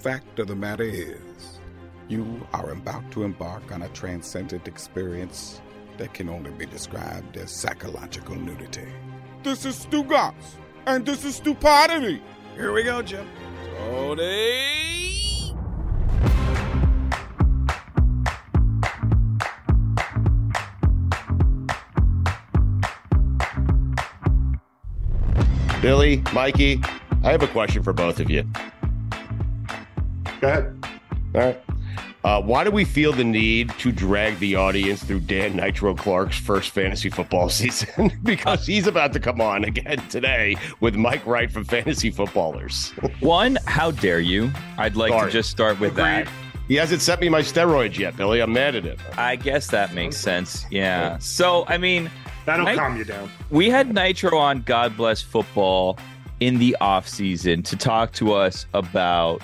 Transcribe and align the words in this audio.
Fact 0.00 0.38
of 0.38 0.46
the 0.46 0.54
matter 0.54 0.84
is, 0.84 1.58
you 2.06 2.46
are 2.52 2.70
about 2.70 3.10
to 3.10 3.24
embark 3.24 3.72
on 3.72 3.82
a 3.82 3.88
transcendent 3.88 4.68
experience 4.68 5.60
that 5.96 6.14
can 6.14 6.28
only 6.28 6.52
be 6.52 6.66
described 6.66 7.36
as 7.36 7.50
psychological 7.50 8.36
nudity. 8.36 8.86
This 9.42 9.64
is 9.64 9.74
Stugotz, 9.84 10.54
and 10.86 11.04
this 11.04 11.24
is 11.24 11.34
Stupodity. 11.34 12.22
Here 12.54 12.72
we 12.72 12.84
go, 12.84 13.02
Jim. 13.02 13.26
Tony! 13.76 15.54
Billy, 25.82 26.22
Mikey, 26.32 26.80
I 27.24 27.32
have 27.32 27.42
a 27.42 27.48
question 27.48 27.82
for 27.82 27.92
both 27.92 28.20
of 28.20 28.30
you. 28.30 28.44
Go 30.40 30.48
ahead. 30.48 30.84
All 31.34 31.40
right. 31.40 31.60
Uh, 32.24 32.42
why 32.42 32.64
do 32.64 32.70
we 32.70 32.84
feel 32.84 33.12
the 33.12 33.22
need 33.24 33.70
to 33.78 33.92
drag 33.92 34.38
the 34.40 34.56
audience 34.56 35.02
through 35.02 35.20
Dan 35.20 35.56
Nitro 35.56 35.94
Clark's 35.94 36.36
first 36.36 36.70
fantasy 36.70 37.08
football 37.10 37.48
season? 37.50 38.10
because 38.22 38.66
he's 38.66 38.86
about 38.86 39.12
to 39.12 39.20
come 39.20 39.40
on 39.40 39.64
again 39.64 39.98
today 40.08 40.56
with 40.80 40.94
Mike 40.96 41.24
Wright 41.26 41.50
from 41.50 41.64
Fantasy 41.64 42.10
Footballers. 42.10 42.90
One, 43.20 43.56
how 43.66 43.92
dare 43.92 44.20
you? 44.20 44.50
I'd 44.78 44.96
like 44.96 45.10
Sorry. 45.12 45.26
to 45.26 45.32
just 45.32 45.50
start 45.50 45.78
with 45.80 45.94
that. 45.94 46.28
He 46.66 46.74
hasn't 46.74 47.00
sent 47.00 47.20
me 47.20 47.28
my 47.30 47.40
steroids 47.40 47.96
yet, 47.96 48.16
Billy. 48.16 48.40
I'm 48.40 48.52
mad 48.52 48.74
at 48.74 48.84
him. 48.84 48.98
I 49.16 49.36
guess 49.36 49.68
that 49.68 49.94
makes 49.94 50.16
sense. 50.18 50.66
Yeah. 50.70 51.16
So, 51.18 51.64
I 51.68 51.78
mean, 51.78 52.10
That'll 52.44 52.66
Nit- 52.66 52.76
calm 52.76 52.96
you 52.96 53.04
down. 53.04 53.30
we 53.50 53.70
had 53.70 53.94
Nitro 53.94 54.36
on 54.36 54.62
God 54.62 54.96
Bless 54.96 55.22
Football 55.22 55.98
in 56.40 56.58
the 56.58 56.76
offseason 56.80 57.64
to 57.64 57.76
talk 57.76 58.12
to 58.14 58.32
us 58.34 58.66
about 58.74 59.40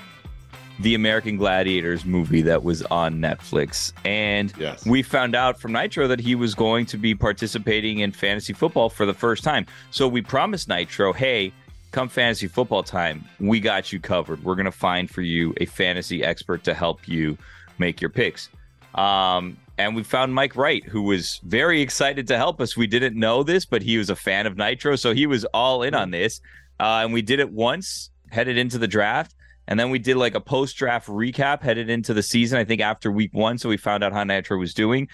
the 0.80 0.94
American 0.94 1.36
Gladiators 1.36 2.04
movie 2.04 2.42
that 2.42 2.62
was 2.64 2.82
on 2.84 3.20
Netflix. 3.20 3.92
And 4.04 4.52
Yes. 4.58 4.84
we 4.84 5.02
found 5.02 5.34
out 5.34 5.60
from 5.60 5.72
Nitro 5.72 6.08
that 6.08 6.20
he 6.20 6.34
was 6.34 6.54
going 6.54 6.86
to 6.86 6.96
be 6.96 7.14
participating 7.14 8.00
in 8.00 8.10
fantasy 8.12 8.52
football 8.52 8.88
for 8.90 9.06
the 9.06 9.14
first 9.14 9.44
time. 9.44 9.66
So 9.90 10.08
we 10.08 10.20
promised 10.20 10.68
Nitro, 10.68 11.12
hey, 11.12 11.52
come 11.92 12.08
fantasy 12.08 12.48
football 12.48 12.82
time, 12.82 13.24
we 13.38 13.60
got 13.60 13.92
you 13.92 14.00
covered. 14.00 14.42
We're 14.42 14.56
going 14.56 14.64
to 14.64 14.72
find 14.72 15.08
for 15.08 15.22
you 15.22 15.54
a 15.60 15.66
fantasy 15.66 16.24
expert 16.24 16.64
to 16.64 16.74
help 16.74 17.06
you 17.06 17.38
make 17.78 18.00
your 18.00 18.10
picks. 18.10 18.48
Um, 18.96 19.56
and 19.78 19.94
we 19.96 20.02
found 20.02 20.34
Mike 20.34 20.56
Wright, 20.56 20.84
who 20.84 21.02
was 21.02 21.40
very 21.44 21.80
excited 21.82 22.26
to 22.28 22.36
help 22.36 22.60
us. 22.60 22.76
We 22.76 22.86
didn't 22.86 23.16
know 23.16 23.42
this, 23.42 23.64
but 23.64 23.82
he 23.82 23.98
was 23.98 24.10
a 24.10 24.16
fan 24.16 24.46
of 24.46 24.56
Nitro, 24.56 24.96
so 24.96 25.14
he 25.14 25.26
was 25.26 25.44
all 25.46 25.82
in 25.82 25.94
on 25.94 26.10
this. 26.10 26.40
Uh, 26.80 27.02
and 27.04 27.12
we 27.12 27.22
did 27.22 27.38
it 27.40 27.50
once, 27.50 28.10
headed 28.30 28.56
into 28.58 28.78
the 28.78 28.86
draft, 28.88 29.34
and 29.66 29.78
then 29.78 29.90
we 29.90 29.98
did 29.98 30.16
like 30.16 30.34
a 30.34 30.40
post-draft 30.40 31.08
recap 31.08 31.62
headed 31.62 31.88
into 31.88 32.14
the 32.14 32.22
season. 32.22 32.58
I 32.58 32.64
think 32.64 32.80
after 32.80 33.10
week 33.10 33.32
one, 33.32 33.58
so 33.58 33.68
we 33.68 33.76
found 33.76 34.04
out 34.04 34.12
how 34.12 34.24
Nitro 34.24 34.58
was 34.58 34.74
doing. 34.74 35.08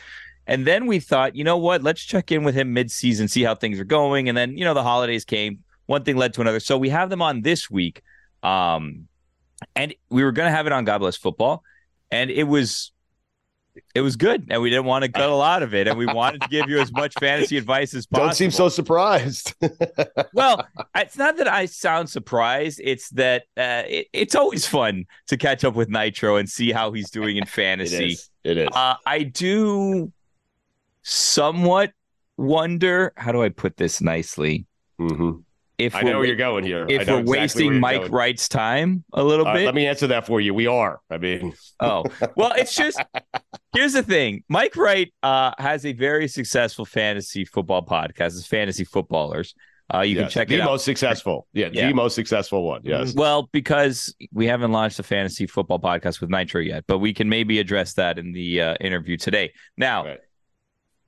And 0.47 0.67
then 0.67 0.87
we 0.87 0.99
thought, 0.99 1.37
you 1.37 1.45
know 1.45 1.59
what? 1.59 1.83
Let's 1.83 2.01
check 2.01 2.33
in 2.33 2.43
with 2.43 2.57
him 2.57 2.73
mid-season, 2.73 3.29
see 3.29 3.43
how 3.43 3.55
things 3.55 3.79
are 3.79 3.85
going. 3.85 4.29
And 4.29 4.37
then 4.37 4.57
you 4.57 4.65
know 4.65 4.75
the 4.75 4.83
holidays 4.83 5.25
came, 5.25 5.63
one 5.87 6.03
thing 6.03 6.17
led 6.17 6.35
to 6.35 6.41
another. 6.41 6.61
So 6.61 6.77
we 6.77 6.89
have 6.89 7.11
them 7.11 7.23
on 7.23 7.43
this 7.43 7.71
week, 7.71 8.03
um, 8.43 9.07
and 9.77 9.95
we 10.09 10.25
were 10.25 10.33
going 10.33 10.47
to 10.47 10.57
have 10.57 10.67
it 10.67 10.73
on 10.73 10.85
God 10.85 10.99
Bless 10.99 11.17
Football, 11.17 11.63
and 12.11 12.31
it 12.31 12.45
was 12.45 12.93
it 13.95 14.01
was 14.01 14.17
good, 14.17 14.47
and 14.51 14.61
we 14.63 14.71
didn't 14.71 14.85
want 14.85 15.05
to 15.05 15.11
cut 15.11 15.29
a 15.29 15.35
lot 15.35 15.63
of 15.63 15.75
it, 15.75 15.87
and 15.89 15.99
we 15.99 16.07
wanted 16.07 16.43
to 16.43 16.49
give 16.49 16.69
you 16.69 16.81
as 16.81 16.93
much 16.93 17.15
fantasy 17.19 17.57
advice 17.57 17.95
as 17.95 18.07
possible. 18.07 18.27
Don't 18.29 18.35
seem 18.37 18.51
so 18.51 18.69
surprised. 18.69 19.55
well, 20.35 20.67
it's 20.95 21.17
not 21.17 21.37
that 21.39 21.49
I 21.49 21.67
sound 21.67 22.11
surprised. 22.11 22.81
It's 22.83 23.09
that 23.11 23.45
uh, 23.57 23.83
it, 23.87 24.09
it's 24.13 24.35
always 24.35 24.67
fun 24.67 25.07
to 25.29 25.37
catch 25.37 25.65
up 25.65 25.75
with 25.75 25.89
Nitro 25.89 26.37
and 26.37 26.49
see 26.49 26.73
how 26.73 26.93
he's 26.93 27.11
doing 27.11 27.37
in 27.37 27.47
fantasy. 27.47 28.13
is. 28.13 28.31
It 28.45 28.57
is. 28.57 28.69
Uh, 28.73 28.95
I 29.07 29.23
do 29.25 30.13
somewhat 31.03 31.93
wonder 32.37 33.13
how 33.17 33.33
do 33.33 33.43
I 33.43 33.49
put 33.51 33.77
this 33.77 34.01
nicely? 34.01 34.67
Mhm. 34.99 35.45
If 35.81 35.95
I 35.95 36.03
know 36.03 36.19
where 36.19 36.27
you're 36.27 36.37
going 36.37 36.65
here. 36.65 36.83
If 36.89 37.09
we're 37.09 37.21
exactly 37.21 37.23
wasting 37.25 37.81
Mike 37.81 38.01
going. 38.01 38.13
Wright's 38.13 38.49
time 38.49 39.05
a 39.13 39.23
little 39.23 39.47
Uh, 39.47 39.55
bit, 39.55 39.65
let 39.67 39.75
me 39.75 39.87
answer 39.87 40.07
that 40.09 40.27
for 40.27 40.41
you. 40.41 40.55
We 40.55 40.67
are. 40.67 41.01
I 41.11 41.19
mean, 41.19 41.53
Oh, 41.81 42.05
well, 42.37 42.53
it's 42.57 42.75
just 42.75 43.01
here's 43.75 43.93
the 43.95 44.03
thing. 44.03 44.45
Mike 44.49 44.77
Wright 44.77 45.13
uh, 45.23 45.53
has 45.59 45.87
a 45.87 45.93
very 45.93 46.29
successful 46.29 46.85
fantasy 46.85 47.45
football 47.45 47.85
podcast. 47.85 48.37
It's 48.37 48.47
Fantasy 48.47 48.85
Footballers. 48.85 49.55
Uh, 49.93 50.03
you 50.03 50.15
can 50.15 50.29
check 50.29 50.47
the 50.47 50.55
it 50.55 50.61
out. 50.61 50.67
The 50.67 50.71
most 50.71 50.85
successful. 50.85 51.49
Yeah, 51.53 51.69
Yeah. 51.73 51.89
the 51.89 51.95
most 51.95 52.15
successful 52.15 52.65
one. 52.65 52.83
Yes. 52.85 53.13
Well, 53.13 53.49
because 53.51 54.15
we 54.33 54.47
haven't 54.47 54.71
launched 54.71 55.01
a 55.01 55.03
fantasy 55.03 55.49
football 55.49 55.81
podcast 55.81 56.21
with 56.21 56.31
Nitro 56.31 56.61
yet, 56.61 56.85
but 56.87 56.99
we 56.99 57.13
can 57.13 57.29
maybe 57.29 57.59
address 57.59 57.95
that 57.95 58.17
in 58.17 58.31
the 58.33 58.61
uh, 58.63 58.75
interview 58.81 59.17
today. 59.17 59.53
Now, 59.77 60.05
Right. 60.05 60.19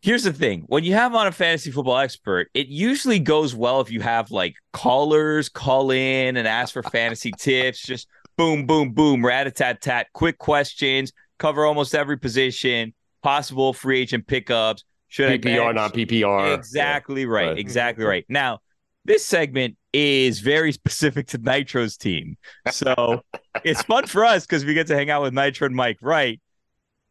Here's 0.03 0.25
the 0.25 0.33
thing 0.33 0.65
when 0.67 0.85
you 0.85 0.93
have 0.93 1.15
on 1.15 1.27
a 1.27 1.33
fantasy 1.33 1.71
football 1.71 1.99
expert, 1.99 2.51
it 2.53 2.67
usually 2.67 3.19
goes 3.19 3.55
well 3.55 3.81
if 3.81 3.91
you 3.91 4.01
have 4.01 4.31
like 4.31 4.55
callers 4.73 5.49
call 5.49 5.91
in 5.91 6.37
and 6.37 6.47
ask 6.47 6.75
for 6.75 6.83
fantasy 6.83 7.33
tips, 7.39 7.81
just 7.81 8.09
boom, 8.37 8.67
boom, 8.67 8.91
boom, 8.93 9.25
rat 9.25 9.47
a 9.47 9.51
tat 9.51 9.81
tat, 9.81 10.09
quick 10.13 10.39
questions, 10.39 11.13
cover 11.39 11.65
almost 11.65 11.95
every 11.95 12.19
position, 12.19 12.93
possible 13.23 13.73
free 13.73 14.01
agent 14.01 14.27
pickups. 14.27 14.85
Should 15.09 15.31
I 15.31 15.39
PPR, 15.39 15.43
bench? 15.43 15.75
non 15.77 15.91
PPR. 15.91 16.55
Exactly 16.55 17.27
right. 17.27 17.49
Right. 17.49 17.59
Exactly 17.59 18.05
right. 18.07 18.25
Now, 18.29 18.61
this 19.05 19.25
segment 19.25 19.77
is 19.93 20.41
very 20.41 20.73
specific 20.81 21.29
to 21.29 21.39
Nitro's 21.39 21.97
team. 21.97 22.37
So 22.71 23.23
it's 23.63 23.83
fun 23.83 24.07
for 24.07 24.25
us 24.25 24.47
because 24.47 24.65
we 24.65 24.75
get 24.75 24.87
to 24.89 24.95
hang 24.95 25.11
out 25.11 25.23
with 25.23 25.35
Nitro 25.35 25.67
and 25.67 25.77
Mike 25.77 25.99
Wright. 26.01 26.41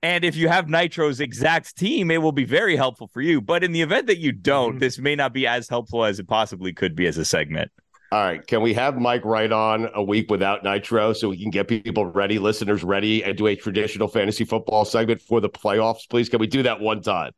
And 0.03 0.25
if 0.25 0.35
you 0.35 0.47
have 0.47 0.67
Nitro's 0.67 1.19
exact 1.19 1.77
team, 1.77 2.09
it 2.09 2.21
will 2.21 2.31
be 2.31 2.45
very 2.45 2.75
helpful 2.75 3.07
for 3.07 3.21
you. 3.21 3.39
But 3.39 3.63
in 3.63 3.71
the 3.71 3.81
event 3.81 4.07
that 4.07 4.17
you 4.17 4.31
don't, 4.31 4.71
mm-hmm. 4.71 4.79
this 4.79 4.97
may 4.97 5.15
not 5.15 5.31
be 5.31 5.45
as 5.45 5.69
helpful 5.69 6.05
as 6.05 6.19
it 6.19 6.27
possibly 6.27 6.73
could 6.73 6.95
be 6.95 7.05
as 7.05 7.17
a 7.17 7.25
segment. 7.25 7.71
All 8.11 8.19
right. 8.19 8.45
Can 8.45 8.61
we 8.61 8.73
have 8.73 8.97
Mike 8.97 9.23
Wright 9.23 9.51
on 9.51 9.89
a 9.93 10.03
week 10.03 10.29
without 10.29 10.63
Nitro 10.63 11.13
so 11.13 11.29
we 11.29 11.41
can 11.41 11.49
get 11.49 11.67
people 11.67 12.05
ready, 12.07 12.39
listeners 12.39 12.83
ready, 12.83 13.23
and 13.23 13.37
do 13.37 13.47
a 13.47 13.55
traditional 13.55 14.07
fantasy 14.07 14.43
football 14.43 14.83
segment 14.83 15.21
for 15.21 15.39
the 15.39 15.49
playoffs, 15.49 16.09
please? 16.09 16.27
Can 16.27 16.39
we 16.39 16.47
do 16.47 16.63
that 16.63 16.79
one 16.81 17.01
time? 17.01 17.31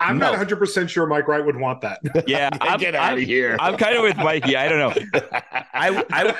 I'm 0.00 0.18
no. 0.18 0.32
not 0.32 0.48
100% 0.48 0.88
sure 0.88 1.06
Mike 1.06 1.28
Wright 1.28 1.44
would 1.44 1.56
want 1.56 1.82
that. 1.82 2.00
Yeah. 2.26 2.50
I'm, 2.60 2.80
get 2.80 2.94
out 2.94 3.12
I'm, 3.12 3.18
of 3.18 3.24
here. 3.24 3.56
I'm 3.60 3.76
kind 3.76 3.96
of 3.96 4.02
with 4.02 4.16
Mikey. 4.16 4.56
I 4.56 4.68
don't 4.68 4.78
know. 4.78 5.20
I, 5.52 6.04
I, 6.10 6.34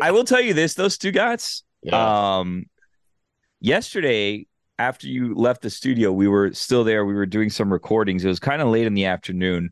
I 0.00 0.10
will 0.10 0.24
tell 0.24 0.40
you 0.40 0.54
this, 0.54 0.74
those 0.74 0.98
two 0.98 1.12
guys. 1.12 1.62
Yeah. 1.82 2.38
Um, 2.38 2.66
yesterday, 3.60 4.46
after 4.78 5.06
you 5.06 5.34
left 5.34 5.62
the 5.62 5.70
studio, 5.70 6.12
we 6.12 6.28
were 6.28 6.52
still 6.52 6.84
there. 6.84 7.04
We 7.04 7.14
were 7.14 7.26
doing 7.26 7.50
some 7.50 7.72
recordings. 7.72 8.24
It 8.24 8.28
was 8.28 8.38
kind 8.38 8.62
of 8.62 8.68
late 8.68 8.86
in 8.86 8.94
the 8.94 9.06
afternoon, 9.06 9.70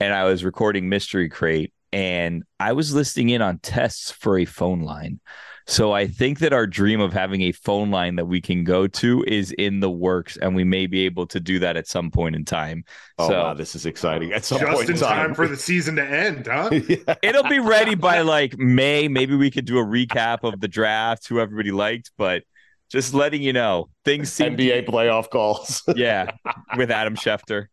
and 0.00 0.12
I 0.12 0.24
was 0.24 0.44
recording 0.44 0.88
Mystery 0.88 1.28
Crate, 1.28 1.72
and 1.92 2.44
I 2.58 2.72
was 2.72 2.94
listening 2.94 3.30
in 3.30 3.42
on 3.42 3.58
tests 3.58 4.10
for 4.10 4.38
a 4.38 4.44
phone 4.44 4.80
line. 4.80 5.20
So 5.68 5.92
I 5.92 6.06
think 6.06 6.38
that 6.38 6.54
our 6.54 6.66
dream 6.66 6.98
of 6.98 7.12
having 7.12 7.42
a 7.42 7.52
phone 7.52 7.90
line 7.90 8.16
that 8.16 8.24
we 8.24 8.40
can 8.40 8.64
go 8.64 8.86
to 8.86 9.22
is 9.26 9.52
in 9.52 9.80
the 9.80 9.90
works, 9.90 10.38
and 10.38 10.56
we 10.56 10.64
may 10.64 10.86
be 10.86 11.04
able 11.04 11.26
to 11.26 11.40
do 11.40 11.58
that 11.58 11.76
at 11.76 11.86
some 11.86 12.10
point 12.10 12.34
in 12.34 12.46
time. 12.46 12.84
Oh, 13.18 13.28
so 13.28 13.42
wow, 13.42 13.54
this 13.54 13.74
is 13.74 13.84
exciting! 13.84 14.32
At 14.32 14.46
some 14.46 14.60
just 14.60 14.72
point 14.72 14.88
in 14.88 14.96
time. 14.96 15.26
time 15.26 15.34
for 15.34 15.46
the 15.46 15.58
season 15.58 15.96
to 15.96 16.04
end, 16.04 16.46
huh? 16.46 16.70
yeah. 16.88 17.14
It'll 17.22 17.48
be 17.48 17.58
ready 17.58 17.94
by 17.94 18.22
like 18.22 18.58
May. 18.58 19.08
Maybe 19.08 19.36
we 19.36 19.50
could 19.50 19.66
do 19.66 19.78
a 19.78 19.84
recap 19.84 20.38
of 20.42 20.58
the 20.58 20.68
draft, 20.68 21.28
who 21.28 21.38
everybody 21.38 21.70
liked, 21.70 22.12
but 22.16 22.44
just 22.88 23.14
letting 23.14 23.42
you 23.42 23.52
know 23.52 23.88
things 24.04 24.32
seem 24.32 24.56
NBA 24.56 24.86
to... 24.86 24.92
playoff 24.92 25.30
calls. 25.30 25.82
yeah, 25.96 26.30
with 26.76 26.90
Adam 26.90 27.14
Schefter. 27.14 27.66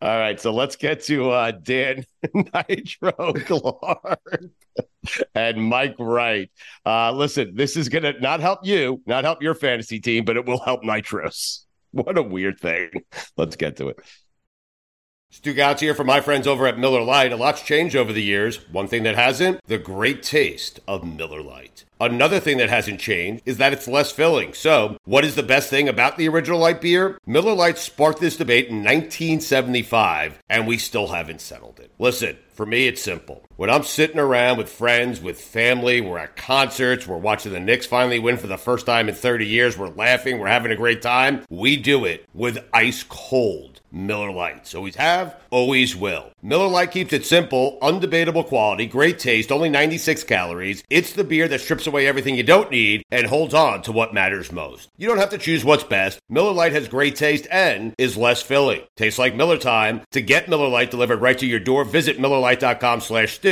All 0.00 0.18
right, 0.18 0.40
so 0.40 0.52
let's 0.52 0.74
get 0.74 1.04
to 1.04 1.30
uh, 1.30 1.52
Dan 1.52 2.04
Nitro 2.34 3.12
Clark 3.12 4.40
and 5.36 5.62
Mike 5.62 5.94
Wright. 5.96 6.50
Uh, 6.84 7.12
listen, 7.12 7.54
this 7.54 7.76
is 7.76 7.88
going 7.88 8.02
to 8.02 8.18
not 8.20 8.40
help 8.40 8.66
you, 8.66 9.00
not 9.06 9.22
help 9.22 9.42
your 9.42 9.54
fantasy 9.54 10.00
team, 10.00 10.24
but 10.24 10.36
it 10.36 10.44
will 10.44 10.58
help 10.58 10.82
Nitros. 10.82 11.66
What 11.92 12.18
a 12.18 12.22
weird 12.22 12.58
thing. 12.58 12.90
Let's 13.36 13.54
get 13.54 13.76
to 13.76 13.90
it. 13.90 13.98
Stugotz 15.32 15.80
here 15.80 15.94
from 15.94 16.08
my 16.08 16.20
friends 16.20 16.46
over 16.46 16.66
at 16.66 16.78
Miller 16.78 17.00
Lite. 17.00 17.32
A 17.32 17.36
lot's 17.36 17.62
changed 17.62 17.96
over 17.96 18.12
the 18.12 18.22
years. 18.22 18.68
One 18.70 18.86
thing 18.86 19.02
that 19.04 19.14
hasn't, 19.14 19.66
the 19.66 19.78
great 19.78 20.22
taste 20.22 20.78
of 20.86 21.06
Miller 21.06 21.40
Lite. 21.40 21.86
Another 21.98 22.38
thing 22.38 22.58
that 22.58 22.68
hasn't 22.68 23.00
changed 23.00 23.42
is 23.46 23.56
that 23.56 23.72
it's 23.72 23.88
less 23.88 24.12
filling. 24.12 24.52
So, 24.52 24.98
what 25.04 25.24
is 25.24 25.34
the 25.34 25.42
best 25.42 25.70
thing 25.70 25.88
about 25.88 26.18
the 26.18 26.28
original 26.28 26.58
light 26.58 26.82
beer? 26.82 27.16
Miller 27.24 27.54
Lite 27.54 27.78
sparked 27.78 28.20
this 28.20 28.36
debate 28.36 28.66
in 28.66 28.84
1975, 28.84 30.38
and 30.50 30.66
we 30.66 30.76
still 30.76 31.06
haven't 31.08 31.40
settled 31.40 31.80
it. 31.80 31.92
Listen, 31.98 32.36
for 32.52 32.66
me, 32.66 32.86
it's 32.86 33.00
simple. 33.00 33.42
When 33.62 33.70
I'm 33.70 33.84
sitting 33.84 34.18
around 34.18 34.58
with 34.58 34.68
friends, 34.68 35.20
with 35.20 35.40
family, 35.40 36.00
we're 36.00 36.18
at 36.18 36.34
concerts, 36.34 37.06
we're 37.06 37.16
watching 37.16 37.52
the 37.52 37.60
Knicks 37.60 37.86
finally 37.86 38.18
win 38.18 38.36
for 38.36 38.48
the 38.48 38.56
first 38.56 38.86
time 38.86 39.08
in 39.08 39.14
30 39.14 39.46
years, 39.46 39.78
we're 39.78 39.86
laughing, 39.86 40.40
we're 40.40 40.48
having 40.48 40.72
a 40.72 40.76
great 40.76 41.00
time, 41.00 41.44
we 41.48 41.76
do 41.76 42.04
it 42.04 42.26
with 42.34 42.58
ice 42.74 43.04
cold 43.08 43.80
Miller 43.92 44.32
Lites. 44.32 44.74
Always 44.74 44.96
have, 44.96 45.36
always 45.50 45.94
will. 45.94 46.32
Miller 46.42 46.66
Lite 46.66 46.90
keeps 46.90 47.12
it 47.12 47.26
simple, 47.26 47.78
undebatable 47.82 48.46
quality, 48.46 48.86
great 48.86 49.18
taste, 49.18 49.52
only 49.52 49.68
96 49.68 50.24
calories. 50.24 50.82
It's 50.90 51.12
the 51.12 51.24
beer 51.24 51.46
that 51.48 51.60
strips 51.60 51.86
away 51.86 52.06
everything 52.06 52.34
you 52.34 52.42
don't 52.42 52.70
need 52.70 53.04
and 53.10 53.26
holds 53.26 53.54
on 53.54 53.82
to 53.82 53.92
what 53.92 54.14
matters 54.14 54.50
most. 54.50 54.88
You 54.96 55.08
don't 55.08 55.18
have 55.18 55.30
to 55.30 55.38
choose 55.38 55.64
what's 55.64 55.84
best. 55.84 56.18
Miller 56.28 56.52
Lite 56.52 56.72
has 56.72 56.88
great 56.88 57.16
taste 57.16 57.46
and 57.50 57.94
is 57.98 58.16
less 58.16 58.42
filling. 58.42 58.82
Tastes 58.96 59.18
like 59.18 59.36
Miller 59.36 59.58
time. 59.58 60.02
To 60.12 60.22
get 60.22 60.48
Miller 60.48 60.68
Lite 60.68 60.90
delivered 60.90 61.20
right 61.20 61.38
to 61.38 61.46
your 61.46 61.60
door, 61.60 61.84
visit 61.84 62.18
MillerLite.com 62.18 63.00
slash 63.00 63.34
stew, 63.34 63.51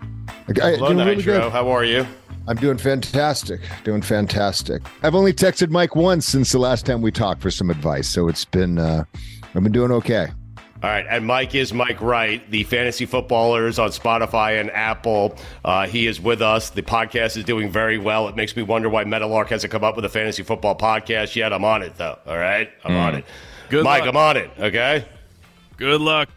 I, 0.59 0.71
Hello, 0.75 0.91
Nitro. 0.93 1.05
Really 1.05 1.23
good. 1.23 1.51
How 1.51 1.69
are 1.69 1.83
you? 1.83 2.05
I'm 2.47 2.57
doing 2.57 2.77
fantastic. 2.77 3.61
Doing 3.83 4.01
fantastic. 4.01 4.81
I've 5.03 5.15
only 5.15 5.33
texted 5.33 5.69
Mike 5.69 5.95
once 5.95 6.25
since 6.27 6.51
the 6.51 6.59
last 6.59 6.85
time 6.85 7.01
we 7.01 7.11
talked 7.11 7.41
for 7.41 7.51
some 7.51 7.69
advice, 7.69 8.09
so 8.09 8.27
it's 8.27 8.45
been 8.45 8.79
uh, 8.79 9.03
I've 9.55 9.63
been 9.63 9.71
doing 9.71 9.91
okay. 9.91 10.27
All 10.83 10.89
right, 10.89 11.05
and 11.07 11.27
Mike 11.27 11.53
is 11.53 11.73
Mike 11.73 12.01
Wright, 12.01 12.49
the 12.49 12.63
fantasy 12.63 13.05
footballers 13.05 13.77
on 13.77 13.89
Spotify 13.89 14.59
and 14.59 14.71
Apple. 14.71 15.37
Uh, 15.63 15.85
he 15.85 16.07
is 16.07 16.19
with 16.19 16.41
us. 16.41 16.71
The 16.71 16.81
podcast 16.81 17.37
is 17.37 17.43
doing 17.43 17.69
very 17.69 17.99
well. 17.99 18.27
It 18.27 18.35
makes 18.35 18.55
me 18.55 18.63
wonder 18.63 18.89
why 18.89 19.03
Meadowlark 19.03 19.49
hasn't 19.49 19.71
come 19.71 19.83
up 19.83 19.95
with 19.95 20.05
a 20.05 20.09
fantasy 20.09 20.41
football 20.41 20.75
podcast 20.75 21.35
yet. 21.35 21.53
I'm 21.53 21.63
on 21.63 21.83
it 21.83 21.95
though. 21.97 22.17
All 22.25 22.37
right, 22.37 22.67
I'm 22.83 22.93
mm. 22.93 22.99
on 22.99 23.15
it. 23.15 23.25
Good 23.69 23.83
Mike, 23.83 24.05
luck. 24.05 24.09
I'm 24.09 24.17
on 24.17 24.37
it. 24.37 24.51
Okay. 24.57 25.05
Good 25.77 26.01
luck. 26.01 26.29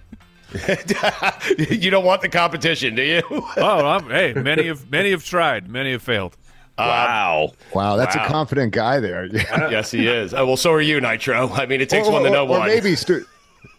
you 1.59 1.91
don't 1.91 2.05
want 2.05 2.23
the 2.23 2.29
competition, 2.29 2.95
do 2.95 3.03
you? 3.03 3.23
oh, 3.31 3.87
I'm, 3.87 4.09
hey, 4.09 4.33
many 4.35 4.67
have 4.67 4.91
many 4.91 5.11
have 5.11 5.25
tried, 5.25 5.69
many 5.69 5.93
have 5.93 6.03
failed. 6.03 6.37
Wow. 6.79 7.53
Wow, 7.73 7.97
that's 7.97 8.17
wow. 8.17 8.25
a 8.25 8.29
confident 8.29 8.73
guy 8.73 8.99
there. 9.01 9.27
yes, 9.71 9.91
he 9.91 10.09
is. 10.09 10.35
Oh, 10.35 10.45
well, 10.47 10.57
so 10.57 10.73
are 10.73 10.81
you, 10.81 11.01
Nitro. 11.01 11.49
I 11.51 11.67
mean, 11.67 11.81
it 11.81 11.89
takes 11.89 12.09
or, 12.09 12.13
one 12.13 12.25
to 12.25 12.31
know 12.31 12.45
or, 12.45 12.49
one. 12.49 12.63
Or 12.63 12.67
maybe, 12.67 12.97
Stu- 12.97 13.25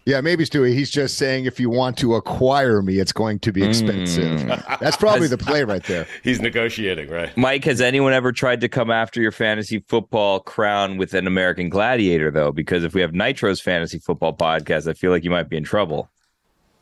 yeah, 0.05 0.21
maybe 0.21 0.45
Stewie. 0.45 0.73
He's 0.73 0.89
just 0.89 1.17
saying 1.17 1.45
if 1.45 1.59
you 1.59 1.69
want 1.69 1.97
to 1.97 2.15
acquire 2.15 2.81
me, 2.81 2.99
it's 2.99 3.11
going 3.11 3.39
to 3.39 3.51
be 3.51 3.63
expensive. 3.65 4.39
Mm. 4.39 4.79
That's 4.79 4.95
probably 4.95 5.27
the 5.27 5.37
play 5.37 5.63
right 5.63 5.83
there. 5.83 6.07
He's 6.23 6.39
negotiating, 6.39 7.09
right? 7.09 7.35
Mike, 7.35 7.65
has 7.65 7.81
anyone 7.81 8.13
ever 8.13 8.31
tried 8.31 8.61
to 8.61 8.69
come 8.69 8.91
after 8.91 9.21
your 9.21 9.31
fantasy 9.31 9.79
football 9.87 10.39
crown 10.39 10.97
with 10.97 11.13
an 11.13 11.27
American 11.27 11.69
Gladiator, 11.69 12.31
though? 12.31 12.51
Because 12.51 12.83
if 12.83 12.93
we 12.93 13.01
have 13.01 13.13
Nitro's 13.13 13.59
fantasy 13.59 13.99
football 13.99 14.35
podcast, 14.35 14.87
I 14.87 14.93
feel 14.93 15.11
like 15.11 15.23
you 15.23 15.31
might 15.31 15.49
be 15.49 15.57
in 15.57 15.63
trouble 15.63 16.09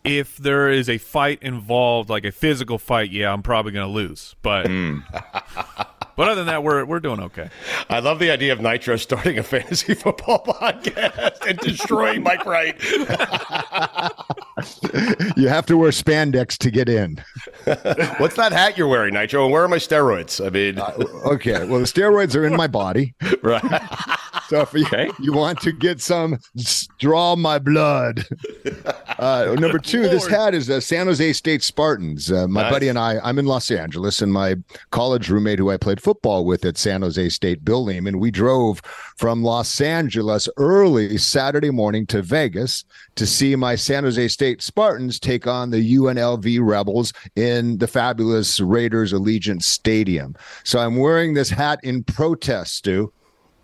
if 0.03 0.37
there 0.37 0.69
is 0.69 0.89
a 0.89 0.97
fight 0.97 1.39
involved, 1.41 2.09
like 2.09 2.25
a 2.25 2.31
physical 2.31 2.77
fight, 2.77 3.11
yeah, 3.11 3.31
I'm 3.31 3.41
probably 3.41 3.71
going 3.71 3.87
to 3.87 3.93
lose. 3.93 4.35
But 4.41 4.67
mm. 4.67 5.01
but 6.15 6.29
other 6.29 6.35
than 6.35 6.45
that, 6.47 6.63
we're 6.63 6.85
we're 6.85 6.99
doing 6.99 7.19
okay. 7.21 7.49
I 7.89 7.99
love 7.99 8.19
the 8.19 8.31
idea 8.31 8.53
of 8.53 8.61
Nitro 8.61 8.95
starting 8.97 9.39
a 9.39 9.43
fantasy 9.43 9.93
football 9.95 10.43
podcast 10.43 11.45
and 11.47 11.57
destroying 11.59 12.23
Mike 12.23 12.45
Wright. 12.45 12.75
you 15.37 15.47
have 15.47 15.65
to 15.67 15.77
wear 15.77 15.91
spandex 15.91 16.57
to 16.57 16.69
get 16.69 16.89
in. 16.89 17.23
What's 18.17 18.35
that 18.35 18.51
hat 18.51 18.77
you're 18.77 18.87
wearing, 18.87 19.13
Nitro? 19.13 19.45
And 19.45 19.53
where 19.53 19.63
are 19.63 19.69
my 19.69 19.77
steroids? 19.77 20.45
I 20.45 20.49
mean, 20.49 20.79
uh, 20.79 20.91
okay. 21.33 21.65
Well, 21.65 21.79
the 21.79 21.85
steroids 21.85 22.35
are 22.35 22.45
in 22.45 22.55
my 22.55 22.67
body. 22.67 23.15
Right. 23.41 23.63
So 24.47 24.61
if 24.61 24.73
you, 24.73 24.85
okay. 24.85 25.09
you 25.19 25.33
want 25.33 25.59
to 25.61 25.71
get 25.71 26.01
some, 26.01 26.37
draw 26.99 27.35
my 27.35 27.59
blood. 27.59 28.25
Uh, 29.19 29.55
number 29.59 29.77
two, 29.77 30.01
this 30.01 30.25
hat 30.25 30.55
is 30.55 30.69
uh, 30.69 30.79
San 30.81 31.05
Jose 31.05 31.33
State 31.33 31.61
Spartans. 31.61 32.31
Uh, 32.31 32.47
my 32.47 32.63
Nice. 32.63 32.71
buddy 32.71 32.87
and 32.87 32.97
I, 32.97 33.19
I'm 33.23 33.37
in 33.37 33.45
Los 33.45 33.69
Angeles, 33.69 34.21
and 34.21 34.33
my 34.33 34.55
college 34.89 35.29
roommate 35.29 35.59
who 35.59 35.69
I 35.69 35.77
played 35.77 36.01
football 36.01 36.45
with 36.45 36.65
at 36.65 36.77
San 36.77 37.03
Jose 37.03 37.29
State, 37.29 37.63
Bill 37.63 37.83
Lehman, 37.83 38.19
we 38.19 38.31
drove 38.31 38.81
from 39.17 39.43
Los 39.43 39.79
Angeles 39.79 40.49
early 40.57 41.17
Saturday 41.19 41.69
morning 41.69 42.05
to 42.07 42.21
Vegas 42.23 42.85
to 43.15 43.25
see 43.27 43.55
my 43.55 43.75
San 43.75 44.03
Jose 44.03 44.27
State 44.29 44.61
Spartans 44.61 45.19
take 45.19 45.45
on 45.45 45.69
the 45.69 45.95
UNLV 45.95 46.59
Rebels 46.61 47.13
in 47.35 47.77
the 47.77 47.87
fabulous 47.87 48.59
Raiders 48.59 49.13
Allegiant 49.13 49.61
Stadium. 49.63 50.35
So 50.63 50.79
I'm 50.79 50.97
wearing 50.97 51.33
this 51.35 51.51
hat 51.51 51.79
in 51.83 52.03
protest, 52.03 52.75
Stu. 52.77 53.13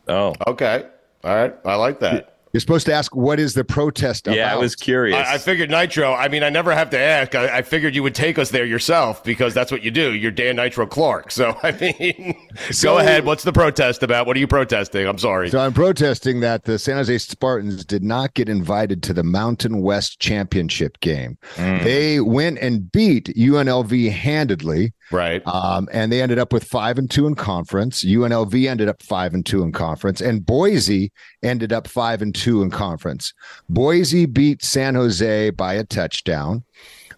Oh, 0.10 0.34
okay. 0.48 0.86
All 1.24 1.36
right. 1.36 1.56
I 1.66 1.76
like 1.76 2.00
that. 2.00 2.39
You're 2.52 2.62
supposed 2.62 2.86
to 2.88 2.94
ask 2.94 3.16
what 3.16 3.40
is 3.40 3.54
the 3.54 3.64
protest 3.64 4.26
about? 4.28 4.38
Yeah, 4.38 4.52
I 4.54 4.58
was 4.58 4.76
curious. 4.76 5.16
I, 5.16 5.36
I 5.36 5.38
figured 5.38 5.70
Nitro. 5.70 6.14
I 6.14 6.28
mean, 6.30 6.42
I 6.44 6.50
never 6.50 6.74
have 6.74 6.90
to 6.92 6.98
ask. 7.00 7.36
I, 7.36 7.58
I 7.58 7.62
figured 7.62 7.94
you 7.94 8.02
would 8.04 8.16
take 8.16 8.40
us 8.40 8.50
there 8.50 8.66
yourself 8.66 9.24
because 9.24 9.54
that's 9.54 9.72
what 9.72 9.84
you 9.84 9.92
do. 9.92 10.14
You're 10.14 10.32
Dan 10.32 10.56
Nitro 10.56 10.88
Clark. 10.88 11.32
So 11.32 11.56
I 11.64 11.72
mean, 11.72 12.36
So- 12.72 12.94
go 12.94 12.98
ahead. 12.98 13.26
What's 13.26 13.44
the 13.44 13.54
protest 13.54 14.02
about? 14.02 14.26
What 14.26 14.36
are 14.36 14.40
you 14.40 14.48
protesting? 14.48 15.08
I'm 15.08 15.20
sorry. 15.20 15.50
So 15.50 15.60
I'm 15.60 15.74
protesting 15.74 16.40
that 16.40 16.64
the 16.64 16.80
San 16.80 16.96
Jose 16.96 17.18
Spartans 17.20 17.86
did 17.86 18.04
not 18.04 18.34
get 18.34 18.50
invited 18.50 19.04
to 19.04 19.14
the 19.14 19.24
Mountain 19.24 19.82
West 19.82 20.20
Championship 20.20 21.00
game. 21.02 21.38
Mm. 21.56 21.84
They 21.84 22.20
went 22.20 22.58
and 22.60 22.92
beat 22.92 23.28
UNLV 23.38 24.12
handedly. 24.12 24.94
Right. 25.12 25.42
Um, 25.48 25.90
and 25.92 26.12
they 26.12 26.22
ended 26.22 26.38
up 26.38 26.54
with 26.54 26.64
five 26.64 26.98
and 27.00 27.10
two 27.10 27.26
in 27.26 27.34
conference. 27.36 28.04
UNLV 28.04 28.68
ended 28.70 28.88
up 28.88 29.02
five 29.02 29.34
and 29.34 29.44
two 29.46 29.64
in 29.64 29.72
conference, 29.72 30.22
and 30.22 30.46
Boise 30.46 31.12
ended 31.42 31.74
up 31.74 31.88
five 31.88 32.22
and 32.22 32.34
two 32.36 32.39
in 32.48 32.70
conference. 32.70 33.34
Boise 33.70 34.26
beat 34.26 34.64
San 34.64 34.96
Jose 34.96 35.50
by 35.52 35.74
a 35.74 35.84
touchdown. 35.84 36.64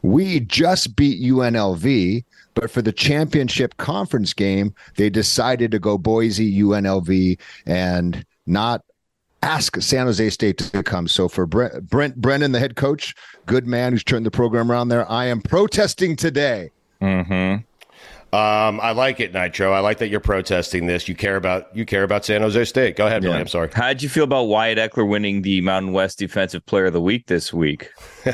We 0.02 0.40
just 0.40 0.96
beat 0.96 1.22
UNLV, 1.22 2.24
but 2.54 2.72
for 2.72 2.82
the 2.82 2.92
championship 2.92 3.78
conference 3.78 4.34
game, 4.34 4.74
they 4.96 5.10
decided 5.10 5.72
to 5.72 5.80
go 5.80 5.98
Boise, 5.98 6.60
UNLV, 6.60 7.40
and 7.66 8.26
not 8.48 8.84
ask 9.44 9.80
San 9.82 10.06
Jose 10.06 10.30
State 10.30 10.58
to 10.58 10.84
come. 10.84 11.08
So 11.08 11.28
for 11.28 11.46
Brent, 11.46 11.90
Brent 11.90 12.16
Brennan, 12.16 12.52
the 12.52 12.60
head 12.60 12.76
coach, 12.76 13.16
good 13.46 13.68
man 13.68 13.92
who's 13.94 14.04
turned 14.04 14.26
the 14.26 14.32
program 14.32 14.72
around 14.72 14.90
there, 14.90 15.10
I 15.10 15.26
am 15.26 15.42
protesting 15.42 16.16
today. 16.16 16.72
Mm-hmm. 17.02 17.64
Um, 18.34 18.80
I 18.80 18.92
like 18.92 19.20
it, 19.20 19.34
Nitro. 19.34 19.74
I 19.74 19.80
like 19.80 19.98
that 19.98 20.08
you're 20.08 20.22
protesting 20.22 20.86
this. 20.86 21.10
You 21.10 21.16
care 21.16 21.36
about 21.36 21.76
you 21.76 21.86
care 21.86 22.04
about 22.04 22.24
San 22.24 22.42
Jose 22.42 22.64
State. 22.64 22.96
Go 22.96 23.08
ahead, 23.08 23.24
Billy. 23.24 23.38
I'm 23.38 23.48
sorry. 23.48 23.70
How'd 23.74 24.02
you 24.02 24.08
feel 24.08 24.24
about 24.24 24.44
Wyatt 24.44 24.78
Ekeler 24.78 25.08
winning 25.08 25.42
the 25.42 25.60
Mountain 25.62 25.92
West 25.92 26.20
Defensive 26.20 26.66
Player 26.66 26.86
of 26.86 26.94
the 26.94 27.02
Week 27.02 27.28
this 27.28 27.52
week? 27.52 27.90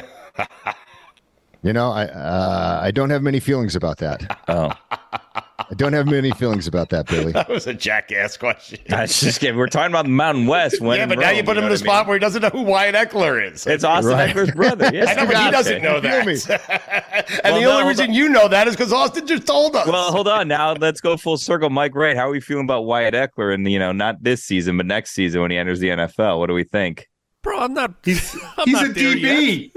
You 1.64 1.74
know, 1.74 1.92
I 1.92 2.06
uh, 2.06 2.80
I 2.84 2.92
don't 2.92 3.10
have 3.10 3.24
many 3.24 3.40
feelings 3.40 3.76
about 3.76 3.98
that. 3.98 4.40
Oh, 4.48 4.72
I 5.60 5.74
don't 5.74 5.94
have 5.94 6.06
many 6.06 6.30
feelings 6.32 6.68
about 6.68 6.90
that, 6.90 7.08
Billy. 7.08 7.32
That 7.32 7.50
was 7.50 7.66
a 7.66 7.74
jackass 7.74 8.38
question. 8.38 8.78
That's 8.88 9.20
just 9.20 9.40
kidding. 9.40 9.58
We're 9.58 9.66
talking 9.68 9.92
about 9.92 10.06
the 10.06 10.12
Mountain 10.12 10.46
West. 10.46 10.80
When 10.80 10.98
yeah, 10.98 11.04
in 11.04 11.10
but 11.10 11.18
now 11.18 11.32
you 11.32 11.38
Rome, 11.38 11.46
put 11.46 11.58
him 11.58 11.64
know 11.64 11.68
in 11.68 11.74
the 11.74 11.80
what 11.80 11.82
I 11.82 11.84
mean? 11.84 11.94
spot 11.96 12.08
where 12.08 12.16
he 12.16 12.20
doesn't 12.20 12.42
know 12.44 12.50
who 12.50 12.62
Wyatt 12.62 12.94
Ekeler 12.94 13.52
is. 13.52 13.66
It's 13.66 13.84
Austin 13.84 14.14
Right. 14.14 14.36
Ekeler's 14.36 14.52
brother. 14.52 14.92
Yes, 14.94 15.08
I 15.12 15.14
know, 15.16 15.26
but 15.26 15.44
he 15.44 15.50
doesn't 15.52 15.82
know 15.82 16.00
Feel 16.00 16.26
me. 16.26 16.36
that. 16.36 17.26
and 17.44 17.54
Well, 17.54 17.60
the 17.62 17.66
only 17.66 17.82
hold 17.82 17.88
reason 17.88 18.10
on. 18.10 18.14
you 18.14 18.30
know 18.30 18.48
that 18.48 18.68
is 18.68 18.76
because 18.76 18.94
Austin 18.94 19.26
just 19.26 19.48
told 19.48 19.76
us. 19.76 19.88
Well, 19.88 20.12
hold 20.12 20.28
on. 20.28 20.48
Now 20.48 20.74
let's 20.74 21.02
go 21.02 21.18
full 21.18 21.38
circle. 21.38 21.72
Mike 21.72 21.96
Wright, 21.96 22.16
how 22.16 22.28
are 22.28 22.32
we 22.32 22.40
feeling 22.40 22.66
about 22.66 22.84
Wyatt 22.86 23.16
Eckler? 23.16 23.52
And 23.52 23.68
you 23.72 23.80
know, 23.80 23.92
not 23.92 24.22
this 24.22 24.44
season, 24.44 24.78
but 24.78 24.86
next 24.86 25.12
season 25.16 25.42
when 25.42 25.50
he 25.50 25.58
enters 25.58 25.80
the 25.80 25.88
NFL. 25.90 26.38
What 26.38 26.48
do 26.48 26.54
we 26.54 26.66
think? 26.66 27.08
Bro, 27.42 27.60
I'm 27.62 27.74
not. 27.74 27.96
He's, 28.04 28.36
I'm 28.58 28.66
he's 28.66 28.74
not 28.74 28.86
a 28.86 28.94
DB. 28.94 29.72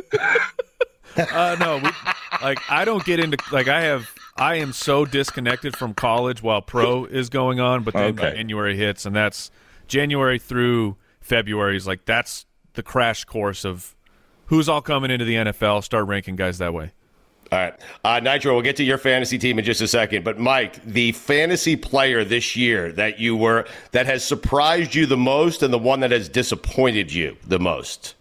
Uh, 1.16 1.56
no, 1.58 1.78
we, 1.78 1.90
like 2.42 2.58
I 2.70 2.84
don't 2.84 3.04
get 3.04 3.20
into 3.20 3.38
like 3.52 3.68
I 3.68 3.82
have. 3.82 4.10
I 4.36 4.56
am 4.56 4.72
so 4.72 5.04
disconnected 5.04 5.76
from 5.76 5.92
college 5.92 6.42
while 6.42 6.62
pro 6.62 7.04
is 7.04 7.28
going 7.28 7.60
on, 7.60 7.82
but 7.82 7.94
then 7.94 8.18
Okay. 8.18 8.34
January 8.36 8.76
hits, 8.76 9.04
and 9.04 9.14
that's 9.14 9.50
January 9.86 10.38
through 10.38 10.96
February 11.20 11.76
is 11.76 11.86
like 11.86 12.04
that's 12.06 12.46
the 12.74 12.82
crash 12.82 13.24
course 13.24 13.64
of 13.64 13.94
who's 14.46 14.68
all 14.68 14.80
coming 14.80 15.10
into 15.10 15.24
the 15.24 15.34
NFL. 15.34 15.84
Start 15.84 16.06
ranking 16.06 16.36
guys 16.36 16.58
that 16.58 16.72
way. 16.72 16.92
All 17.52 17.58
right. 17.58 17.74
Uh, 18.04 18.20
Nitro, 18.20 18.52
we'll 18.54 18.62
get 18.62 18.76
to 18.76 18.84
your 18.84 18.96
fantasy 18.96 19.36
team 19.36 19.58
in 19.58 19.64
just 19.64 19.80
a 19.80 19.88
second. 19.88 20.24
But 20.24 20.38
Mike, 20.38 20.82
the 20.84 21.10
fantasy 21.12 21.74
player 21.74 22.22
this 22.24 22.54
year 22.54 22.92
that 22.92 23.18
you 23.18 23.36
were 23.36 23.66
that 23.90 24.06
has 24.06 24.24
surprised 24.24 24.94
you 24.94 25.04
the 25.04 25.16
most 25.16 25.62
and 25.64 25.72
the 25.74 25.78
one 25.78 25.98
that 26.00 26.12
has 26.12 26.28
disappointed 26.28 27.12
you 27.12 27.36
the 27.46 27.58
most. 27.58 28.14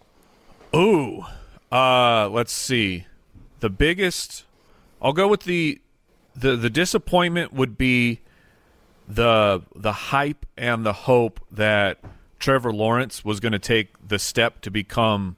Ooh, 0.74 1.24
uh, 1.72 2.28
let's 2.28 2.52
see. 2.52 3.06
The 3.60 3.70
biggest, 3.70 4.44
I'll 5.00 5.12
go 5.12 5.28
with 5.28 5.42
the 5.42 5.80
the 6.34 6.56
the 6.56 6.70
disappointment 6.70 7.52
would 7.52 7.76
be 7.76 8.20
the 9.08 9.62
the 9.74 9.92
hype 9.92 10.46
and 10.56 10.86
the 10.86 10.92
hope 10.92 11.40
that 11.50 11.98
Trevor 12.38 12.72
Lawrence 12.72 13.24
was 13.24 13.40
going 13.40 13.52
to 13.52 13.58
take 13.58 13.90
the 14.06 14.18
step 14.18 14.60
to 14.62 14.70
become 14.70 15.36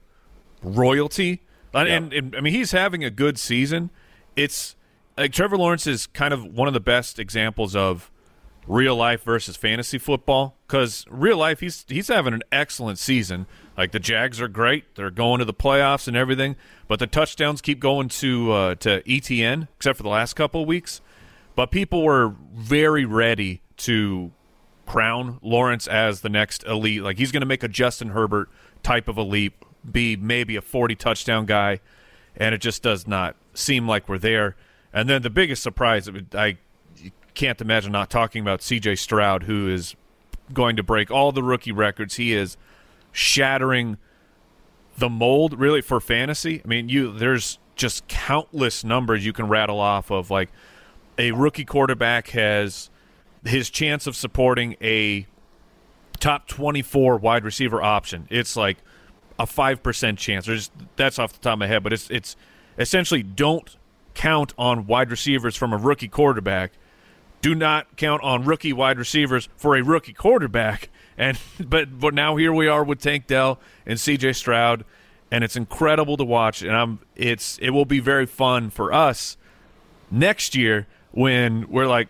royalty. 0.61 1.41
And, 1.73 1.89
and, 1.89 2.13
and, 2.13 2.35
I 2.35 2.41
mean, 2.41 2.53
he's 2.53 2.71
having 2.71 3.03
a 3.03 3.09
good 3.09 3.39
season. 3.39 3.89
It's 4.35 4.75
like 5.17 5.33
Trevor 5.33 5.57
Lawrence 5.57 5.87
is 5.87 6.07
kind 6.07 6.33
of 6.33 6.45
one 6.45 6.67
of 6.67 6.73
the 6.73 6.79
best 6.79 7.19
examples 7.19 7.75
of 7.75 8.11
real 8.67 8.95
life 8.95 9.23
versus 9.23 9.57
fantasy 9.57 9.97
football 9.97 10.55
because 10.65 11.05
real 11.09 11.35
life 11.37 11.59
he's 11.59 11.83
he's 11.87 12.07
having 12.07 12.33
an 12.33 12.43
excellent 12.51 12.97
season. 12.97 13.45
Like 13.77 13.91
the 13.91 13.99
Jags 13.99 14.39
are 14.39 14.47
great; 14.47 14.95
they're 14.95 15.11
going 15.11 15.39
to 15.39 15.45
the 15.45 15.53
playoffs 15.53 16.07
and 16.07 16.15
everything. 16.15 16.55
But 16.87 16.99
the 16.99 17.07
touchdowns 17.07 17.61
keep 17.61 17.79
going 17.79 18.09
to 18.09 18.51
uh, 18.51 18.75
to 18.75 19.01
ETN, 19.03 19.67
except 19.77 19.97
for 19.97 20.03
the 20.03 20.09
last 20.09 20.33
couple 20.33 20.61
of 20.61 20.67
weeks. 20.67 21.01
But 21.55 21.71
people 21.71 22.03
were 22.03 22.33
very 22.53 23.05
ready 23.05 23.61
to 23.77 24.31
crown 24.85 25.39
Lawrence 25.41 25.87
as 25.87 26.21
the 26.21 26.29
next 26.29 26.63
elite. 26.65 27.03
Like 27.03 27.17
he's 27.17 27.31
going 27.31 27.41
to 27.41 27.47
make 27.47 27.63
a 27.63 27.67
Justin 27.67 28.09
Herbert 28.09 28.49
type 28.81 29.07
of 29.07 29.17
leap, 29.17 29.65
be 29.89 30.15
maybe 30.15 30.55
a 30.55 30.61
40 30.61 30.95
touchdown 30.95 31.45
guy, 31.45 31.79
and 32.35 32.53
it 32.53 32.59
just 32.59 32.83
does 32.83 33.07
not 33.07 33.35
seem 33.53 33.87
like 33.87 34.09
we're 34.09 34.17
there. 34.17 34.55
And 34.91 35.09
then 35.09 35.21
the 35.21 35.29
biggest 35.29 35.63
surprise, 35.63 36.09
I 36.33 36.57
can't 37.33 37.59
imagine 37.61 37.91
not 37.91 38.09
talking 38.09 38.41
about 38.41 38.59
CJ 38.59 38.99
Stroud, 38.99 39.43
who 39.43 39.67
is 39.67 39.95
going 40.51 40.75
to 40.75 40.83
break 40.83 41.09
all 41.09 41.31
the 41.31 41.43
rookie 41.43 41.71
records. 41.71 42.15
He 42.15 42.33
is 42.33 42.57
shattering 43.13 43.97
the 44.97 45.09
mold 45.09 45.57
really 45.57 45.81
for 45.81 46.01
fantasy. 46.01 46.61
I 46.63 46.67
mean, 46.67 46.89
you 46.89 47.13
there's 47.13 47.59
just 47.75 48.07
countless 48.07 48.83
numbers 48.83 49.25
you 49.25 49.31
can 49.33 49.47
rattle 49.47 49.79
off 49.79 50.11
of 50.11 50.29
like 50.29 50.49
a 51.17 51.31
rookie 51.31 51.65
quarterback 51.65 52.29
has 52.29 52.89
his 53.45 53.69
chance 53.69 54.07
of 54.07 54.15
supporting 54.15 54.75
a 54.81 55.25
top 56.19 56.47
24 56.47 57.17
wide 57.17 57.43
receiver 57.43 57.81
option. 57.81 58.27
It's 58.29 58.55
like 58.55 58.77
a 59.39 59.45
5% 59.45 60.17
chance. 60.17 60.45
There's 60.45 60.71
that's 60.95 61.19
off 61.19 61.33
the 61.33 61.39
top 61.39 61.53
of 61.53 61.59
my 61.59 61.67
head, 61.67 61.83
but 61.83 61.93
it's 61.93 62.09
it's 62.09 62.35
essentially 62.77 63.23
don't 63.23 63.75
count 64.13 64.53
on 64.57 64.85
wide 64.85 65.11
receivers 65.11 65.55
from 65.55 65.73
a 65.73 65.77
rookie 65.77 66.07
quarterback. 66.07 66.73
Do 67.41 67.55
not 67.55 67.97
count 67.97 68.23
on 68.23 68.45
rookie 68.45 68.73
wide 68.73 68.97
receivers 68.97 69.49
for 69.57 69.75
a 69.75 69.83
rookie 69.83 70.13
quarterback. 70.13 70.89
And 71.17 71.37
but 71.59 71.99
but 71.99 72.13
now 72.13 72.35
here 72.35 72.53
we 72.53 72.67
are 72.67 72.83
with 72.83 72.99
Tank 72.99 73.27
Dell 73.27 73.59
and 73.85 73.97
CJ 73.99 74.35
Stroud 74.35 74.85
and 75.31 75.43
it's 75.43 75.55
incredible 75.55 76.17
to 76.17 76.23
watch 76.23 76.61
and 76.61 76.75
I'm 76.75 76.99
it's 77.15 77.57
it 77.59 77.71
will 77.71 77.85
be 77.85 77.99
very 77.99 78.25
fun 78.25 78.69
for 78.69 78.93
us 78.93 79.37
next 80.11 80.55
year 80.55 80.87
when 81.11 81.69
we're 81.69 81.87
like 81.87 82.07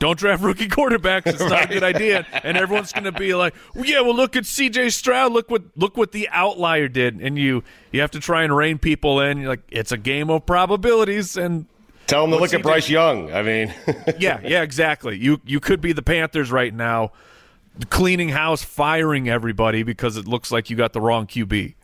don't 0.00 0.18
draft 0.18 0.42
rookie 0.42 0.66
quarterbacks. 0.68 1.26
It's 1.26 1.40
not 1.40 1.64
a 1.64 1.68
good 1.68 1.82
idea. 1.84 2.26
And 2.42 2.56
everyone's 2.56 2.90
going 2.90 3.04
to 3.04 3.12
be 3.12 3.34
like, 3.34 3.54
well, 3.74 3.84
"Yeah, 3.84 4.00
well, 4.00 4.16
look 4.16 4.34
at 4.34 4.46
C.J. 4.46 4.88
Stroud. 4.90 5.30
Look 5.30 5.50
what 5.50 5.62
look 5.76 5.96
what 5.96 6.12
the 6.12 6.28
outlier 6.30 6.88
did." 6.88 7.20
And 7.20 7.38
you 7.38 7.62
you 7.92 8.00
have 8.00 8.10
to 8.12 8.20
try 8.20 8.42
and 8.42 8.56
rein 8.56 8.78
people 8.78 9.20
in. 9.20 9.38
You're 9.38 9.50
like, 9.50 9.62
it's 9.70 9.92
a 9.92 9.98
game 9.98 10.30
of 10.30 10.46
probabilities. 10.46 11.36
And 11.36 11.66
Tell 12.06 12.22
them 12.22 12.30
to 12.32 12.38
look 12.38 12.52
at 12.52 12.62
Bryce 12.62 12.88
Young. 12.88 13.32
I 13.32 13.42
mean, 13.42 13.72
yeah, 14.18 14.40
yeah, 14.42 14.62
exactly. 14.62 15.16
You 15.18 15.40
you 15.44 15.60
could 15.60 15.80
be 15.80 15.92
the 15.92 16.02
Panthers 16.02 16.50
right 16.50 16.74
now, 16.74 17.12
cleaning 17.88 18.30
house, 18.30 18.62
firing 18.62 19.28
everybody 19.28 19.82
because 19.82 20.16
it 20.16 20.26
looks 20.26 20.50
like 20.50 20.68
you 20.70 20.76
got 20.76 20.92
the 20.92 21.00
wrong 21.00 21.26
QB. 21.26 21.74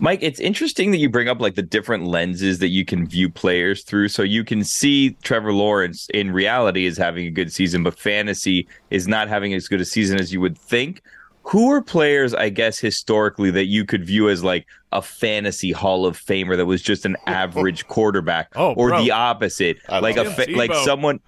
Mike, 0.00 0.18
it's 0.22 0.40
interesting 0.40 0.90
that 0.90 0.98
you 0.98 1.08
bring 1.08 1.28
up 1.28 1.40
like 1.40 1.54
the 1.54 1.62
different 1.62 2.04
lenses 2.04 2.58
that 2.58 2.68
you 2.68 2.84
can 2.84 3.06
view 3.06 3.30
players 3.30 3.84
through. 3.84 4.08
So 4.08 4.22
you 4.22 4.42
can 4.42 4.64
see 4.64 5.10
Trevor 5.22 5.52
Lawrence 5.52 6.08
in 6.12 6.32
reality 6.32 6.84
is 6.84 6.96
having 6.98 7.26
a 7.26 7.30
good 7.30 7.52
season, 7.52 7.84
but 7.84 7.98
fantasy 7.98 8.66
is 8.90 9.06
not 9.06 9.28
having 9.28 9.54
as 9.54 9.68
good 9.68 9.80
a 9.80 9.84
season 9.84 10.18
as 10.18 10.32
you 10.32 10.40
would 10.40 10.58
think. 10.58 11.00
Who 11.44 11.70
are 11.70 11.80
players, 11.82 12.34
I 12.34 12.48
guess, 12.48 12.78
historically 12.78 13.50
that 13.52 13.66
you 13.66 13.84
could 13.84 14.04
view 14.04 14.28
as 14.30 14.42
like 14.42 14.66
a 14.92 15.00
fantasy 15.02 15.70
Hall 15.72 16.06
of 16.06 16.18
Famer 16.18 16.56
that 16.56 16.66
was 16.66 16.82
just 16.82 17.04
an 17.04 17.16
average 17.26 17.86
quarterback, 17.86 18.48
Oh, 18.56 18.72
or 18.72 18.88
bro. 18.88 19.04
the 19.04 19.10
opposite, 19.12 19.78
like 19.88 20.16
a 20.16 20.22
love 20.24 20.34
fa- 20.34 20.46
like 20.50 20.70
Tebow. 20.70 20.84
someone? 20.84 21.20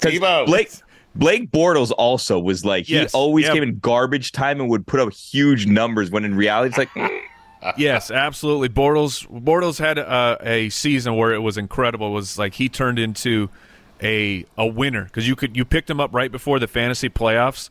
'cause 0.00 0.12
Tebow. 0.12 0.46
Blake 0.46 0.70
Blake 1.16 1.50
Bortles 1.50 1.92
also 1.96 2.38
was 2.38 2.64
like 2.64 2.86
he 2.86 3.06
always 3.08 3.44
yep. 3.44 3.54
came 3.54 3.62
in 3.62 3.78
garbage 3.78 4.32
time 4.32 4.60
and 4.60 4.68
would 4.68 4.86
put 4.86 5.00
up 5.00 5.12
huge 5.12 5.66
numbers 5.66 6.10
when 6.10 6.24
in 6.24 6.34
reality 6.34 6.68
it's 6.68 6.78
like. 6.78 7.12
yes, 7.76 8.10
absolutely. 8.10 8.68
Bortles 8.68 9.26
Bortles 9.42 9.78
had 9.78 9.98
a, 9.98 10.38
a 10.42 10.68
season 10.70 11.16
where 11.16 11.32
it 11.32 11.40
was 11.40 11.56
incredible. 11.56 12.08
It 12.08 12.14
was 12.14 12.38
like 12.38 12.54
he 12.54 12.68
turned 12.68 12.98
into 12.98 13.48
a 14.02 14.44
a 14.58 14.66
winner 14.66 15.04
because 15.04 15.26
you 15.28 15.36
could 15.36 15.56
you 15.56 15.64
picked 15.64 15.88
him 15.88 16.00
up 16.00 16.12
right 16.12 16.30
before 16.30 16.58
the 16.58 16.66
fantasy 16.66 17.08
playoffs, 17.08 17.70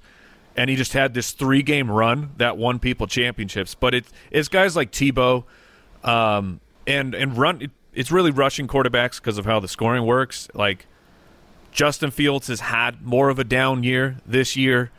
and 0.56 0.70
he 0.70 0.76
just 0.76 0.94
had 0.94 1.14
this 1.14 1.32
three 1.32 1.62
game 1.62 1.92
run 1.92 2.32
that 2.38 2.58
won 2.58 2.80
people 2.80 3.08
championships. 3.08 3.76
But 3.76 3.94
it, 3.94 4.06
it's 4.32 4.48
guys 4.48 4.76
like 4.76 4.92
Tebow, 4.92 5.44
um, 6.04 6.60
and 6.88 7.14
and 7.14 7.38
run. 7.38 7.62
It, 7.62 7.72
it's 7.94 8.12
really 8.12 8.32
rushing 8.32 8.68
quarterbacks 8.68 9.18
because 9.18 9.38
of 9.38 9.46
how 9.46 9.60
the 9.60 9.68
scoring 9.68 10.06
works. 10.06 10.48
Like 10.54 10.88
Justin 11.74 12.12
Fields 12.12 12.48
has 12.48 12.60
had 12.60 13.02
more 13.02 13.30
of 13.30 13.40
a 13.40 13.44
down 13.44 13.84
year 13.84 14.18
this 14.26 14.56
year 14.56 14.92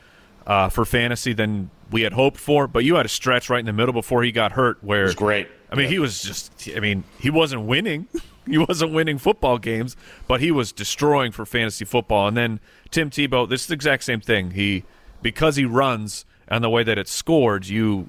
uh, 0.46 0.68
for 0.68 0.84
fantasy 0.84 1.32
than 1.32 1.70
we 1.90 2.02
had 2.02 2.12
hoped 2.12 2.38
for. 2.38 2.66
But 2.66 2.84
you 2.84 2.96
had 2.96 3.06
a 3.06 3.10
stretch 3.10 3.48
right 3.48 3.60
in 3.60 3.66
the 3.66 3.72
middle 3.72 3.92
before 3.92 4.22
he 4.22 4.32
got 4.32 4.52
hurt 4.52 4.82
where 4.82 5.02
it 5.02 5.06
was 5.06 5.14
great. 5.14 5.48
I 5.70 5.76
mean, 5.76 5.84
yeah. 5.84 5.90
he 5.90 5.98
was 5.98 6.22
just. 6.22 6.68
I 6.76 6.80
mean, 6.80 7.04
he 7.18 7.30
wasn't 7.30 7.62
winning. 7.62 8.08
he 8.46 8.58
wasn't 8.58 8.92
winning 8.92 9.18
football 9.18 9.58
games, 9.58 9.96
but 10.26 10.40
he 10.40 10.50
was 10.50 10.72
destroying 10.72 11.32
for 11.32 11.46
fantasy 11.46 11.84
football. 11.84 12.28
And 12.28 12.36
then 12.36 12.60
Tim 12.90 13.10
Tebow, 13.10 13.48
this 13.48 13.62
is 13.62 13.66
the 13.68 13.74
exact 13.74 14.04
same 14.04 14.20
thing. 14.20 14.50
He 14.50 14.84
because 15.22 15.56
he 15.56 15.64
runs 15.64 16.26
and 16.48 16.62
the 16.62 16.70
way 16.70 16.82
that 16.82 16.98
it's 16.98 17.12
scored, 17.12 17.66
you 17.66 18.08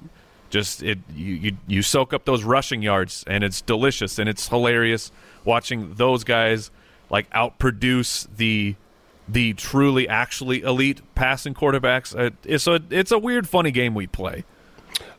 just 0.50 0.82
it 0.82 0.98
you, 1.14 1.34
you 1.34 1.56
you 1.66 1.82
soak 1.82 2.12
up 2.12 2.24
those 2.24 2.44
rushing 2.44 2.82
yards 2.82 3.24
and 3.26 3.42
it's 3.42 3.60
delicious 3.60 4.18
and 4.18 4.28
it's 4.28 4.48
hilarious 4.48 5.10
watching 5.44 5.94
those 5.94 6.22
guys 6.22 6.70
like 7.10 7.30
outproduce 7.30 8.26
the 8.36 8.76
the 9.28 9.52
truly 9.54 10.08
actually 10.08 10.62
elite 10.62 11.00
passing 11.14 11.54
quarterbacks. 11.54 12.14
Uh, 12.14 12.58
so 12.58 12.78
it's 12.90 13.10
a 13.10 13.18
weird 13.18 13.48
funny 13.48 13.70
game 13.70 13.94
we 13.94 14.06
play. 14.06 14.44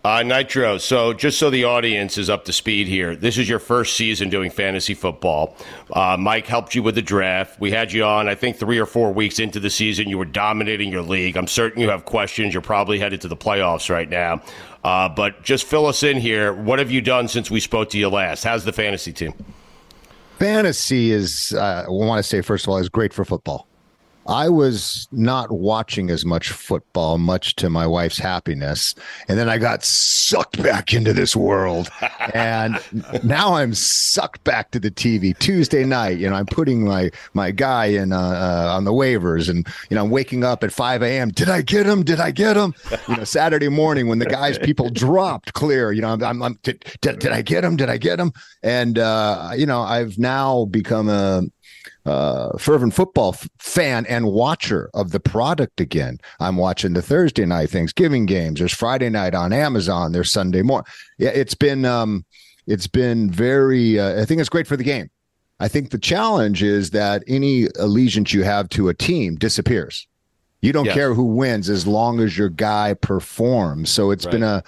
Uh, 0.03 0.23
Nitro, 0.23 0.77
so 0.77 1.11
just 1.11 1.37
so 1.37 1.49
the 1.49 1.65
audience 1.65 2.17
is 2.17 2.29
up 2.29 2.45
to 2.45 2.53
speed 2.53 2.87
here, 2.87 3.15
this 3.15 3.37
is 3.37 3.49
your 3.49 3.59
first 3.59 3.97
season 3.97 4.29
doing 4.29 4.49
fantasy 4.49 4.93
football. 4.93 5.55
Uh, 5.91 6.15
Mike 6.17 6.47
helped 6.47 6.73
you 6.73 6.81
with 6.81 6.95
the 6.95 7.01
draft. 7.01 7.59
We 7.59 7.71
had 7.71 7.91
you 7.91 8.05
on, 8.05 8.29
I 8.29 8.35
think, 8.35 8.57
three 8.57 8.79
or 8.79 8.85
four 8.85 9.11
weeks 9.11 9.37
into 9.37 9.59
the 9.59 9.69
season. 9.69 10.07
You 10.07 10.17
were 10.17 10.25
dominating 10.25 10.91
your 10.91 11.01
league. 11.01 11.35
I'm 11.35 11.47
certain 11.47 11.81
you 11.81 11.89
have 11.89 12.05
questions. 12.05 12.53
You're 12.53 12.61
probably 12.61 12.99
headed 12.99 13.21
to 13.21 13.27
the 13.27 13.35
playoffs 13.35 13.89
right 13.89 14.09
now. 14.09 14.41
Uh, 14.83 15.09
but 15.09 15.43
just 15.43 15.65
fill 15.65 15.85
us 15.85 16.03
in 16.03 16.17
here. 16.17 16.53
What 16.53 16.79
have 16.79 16.89
you 16.89 17.01
done 17.01 17.27
since 17.27 17.51
we 17.51 17.59
spoke 17.59 17.89
to 17.89 17.97
you 17.97 18.07
last? 18.07 18.45
How's 18.45 18.63
the 18.63 18.71
fantasy 18.71 19.11
team? 19.11 19.33
Fantasy 20.37 21.11
is, 21.11 21.53
uh, 21.53 21.85
I 21.87 21.89
want 21.89 22.19
to 22.19 22.23
say, 22.23 22.41
first 22.41 22.65
of 22.65 22.69
all, 22.69 22.77
is 22.77 22.89
great 22.89 23.13
for 23.13 23.25
football. 23.25 23.66
I 24.27 24.49
was 24.49 25.07
not 25.11 25.51
watching 25.51 26.09
as 26.09 26.25
much 26.25 26.49
football, 26.49 27.17
much 27.17 27.55
to 27.57 27.69
my 27.69 27.87
wife's 27.87 28.17
happiness. 28.17 28.93
And 29.27 29.39
then 29.39 29.47
I 29.47 29.57
got 29.57 29.83
sucked 29.83 30.61
back 30.61 30.93
into 30.93 31.13
this 31.13 31.35
world. 31.35 31.89
and 32.33 32.77
now 33.23 33.55
I'm 33.55 33.73
sucked 33.73 34.43
back 34.43 34.71
to 34.71 34.79
the 34.79 34.91
TV 34.91 35.37
Tuesday 35.37 35.85
night. 35.85 36.17
You 36.17 36.29
know, 36.29 36.35
I'm 36.35 36.45
putting 36.45 36.85
my, 36.85 37.09
my 37.33 37.51
guy 37.51 37.85
in 37.85 38.11
uh, 38.11 38.19
uh, 38.19 38.73
on 38.75 38.83
the 38.83 38.91
waivers 38.91 39.49
and, 39.49 39.65
you 39.89 39.95
know, 39.95 40.03
I'm 40.03 40.09
waking 40.09 40.43
up 40.43 40.63
at 40.63 40.73
5 40.73 41.03
a.m. 41.03 41.29
Did 41.29 41.49
I 41.49 41.61
get 41.61 41.85
him? 41.85 42.03
Did 42.03 42.19
I 42.19 42.31
get 42.31 42.57
him? 42.57 42.73
You 43.07 43.17
know, 43.17 43.23
Saturday 43.23 43.69
morning 43.69 44.07
when 44.07 44.19
the 44.19 44.25
guys, 44.25 44.57
people 44.63 44.89
dropped 44.89 45.53
clear, 45.53 45.93
you 45.93 46.01
know, 46.01 46.09
I'm, 46.09 46.23
I'm, 46.23 46.43
I'm 46.43 46.59
did, 46.63 46.83
did, 47.01 47.19
did 47.19 47.31
I 47.31 47.41
get 47.41 47.63
him? 47.63 47.77
Did 47.77 47.89
I 47.89 47.97
get 47.97 48.19
him? 48.19 48.33
And, 48.61 48.99
uh, 48.99 49.51
you 49.55 49.65
know, 49.65 49.81
I've 49.81 50.17
now 50.17 50.65
become 50.65 51.07
a, 51.07 51.43
uh, 52.07 52.57
fervent 52.57 52.93
football 52.93 53.33
f- 53.33 53.49
fan 53.59 54.05
and 54.05 54.25
watcher 54.27 54.89
of 54.93 55.11
the 55.11 55.19
product 55.19 55.81
again. 55.81 56.19
I'm 56.39 56.55
watching 56.55 56.93
the 56.93 57.01
Thursday 57.01 57.45
night 57.45 57.69
Thanksgiving 57.69 58.25
games. 58.25 58.59
There's 58.59 58.73
Friday 58.73 59.09
night 59.09 59.35
on 59.35 59.51
Amazon. 59.51 60.13
There's 60.13 60.31
Sunday 60.31 60.61
morning. 60.61 60.85
Yeah, 61.17 61.29
it's 61.29 61.53
been 61.53 61.83
um, 61.83 62.25
it's 62.65 62.87
been 62.87 63.29
very. 63.29 63.99
Uh, 63.99 64.21
I 64.21 64.25
think 64.25 64.39
it's 64.39 64.49
great 64.49 64.67
for 64.67 64.77
the 64.77 64.83
game. 64.85 65.09
I 65.59 65.67
think 65.67 65.89
the 65.89 65.97
challenge 65.97 66.63
is 66.63 66.91
that 66.91 67.23
any 67.27 67.67
allegiance 67.77 68.31
you 68.33 68.43
have 68.43 68.69
to 68.69 68.87
a 68.87 68.93
team 68.93 69.35
disappears. 69.35 70.07
You 70.61 70.71
don't 70.71 70.85
yes. 70.85 70.93
care 70.93 71.13
who 71.13 71.25
wins 71.25 71.69
as 71.69 71.85
long 71.85 72.19
as 72.19 72.37
your 72.37 72.49
guy 72.49 72.93
performs. 72.93 73.89
So 73.89 74.11
it's 74.11 74.25
right. 74.25 74.31
been 74.31 74.43
a, 74.43 74.63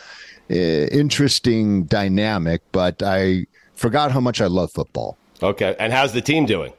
a 0.50 0.88
interesting 0.88 1.86
dynamic, 1.86 2.62
but 2.72 3.02
I 3.02 3.46
forgot 3.76 4.12
how 4.12 4.20
much 4.20 4.42
I 4.42 4.48
love 4.48 4.72
football. 4.72 5.18
Okay, 5.42 5.76
and 5.80 5.94
how's 5.94 6.12
the 6.12 6.22
team 6.22 6.46
doing? 6.46 6.74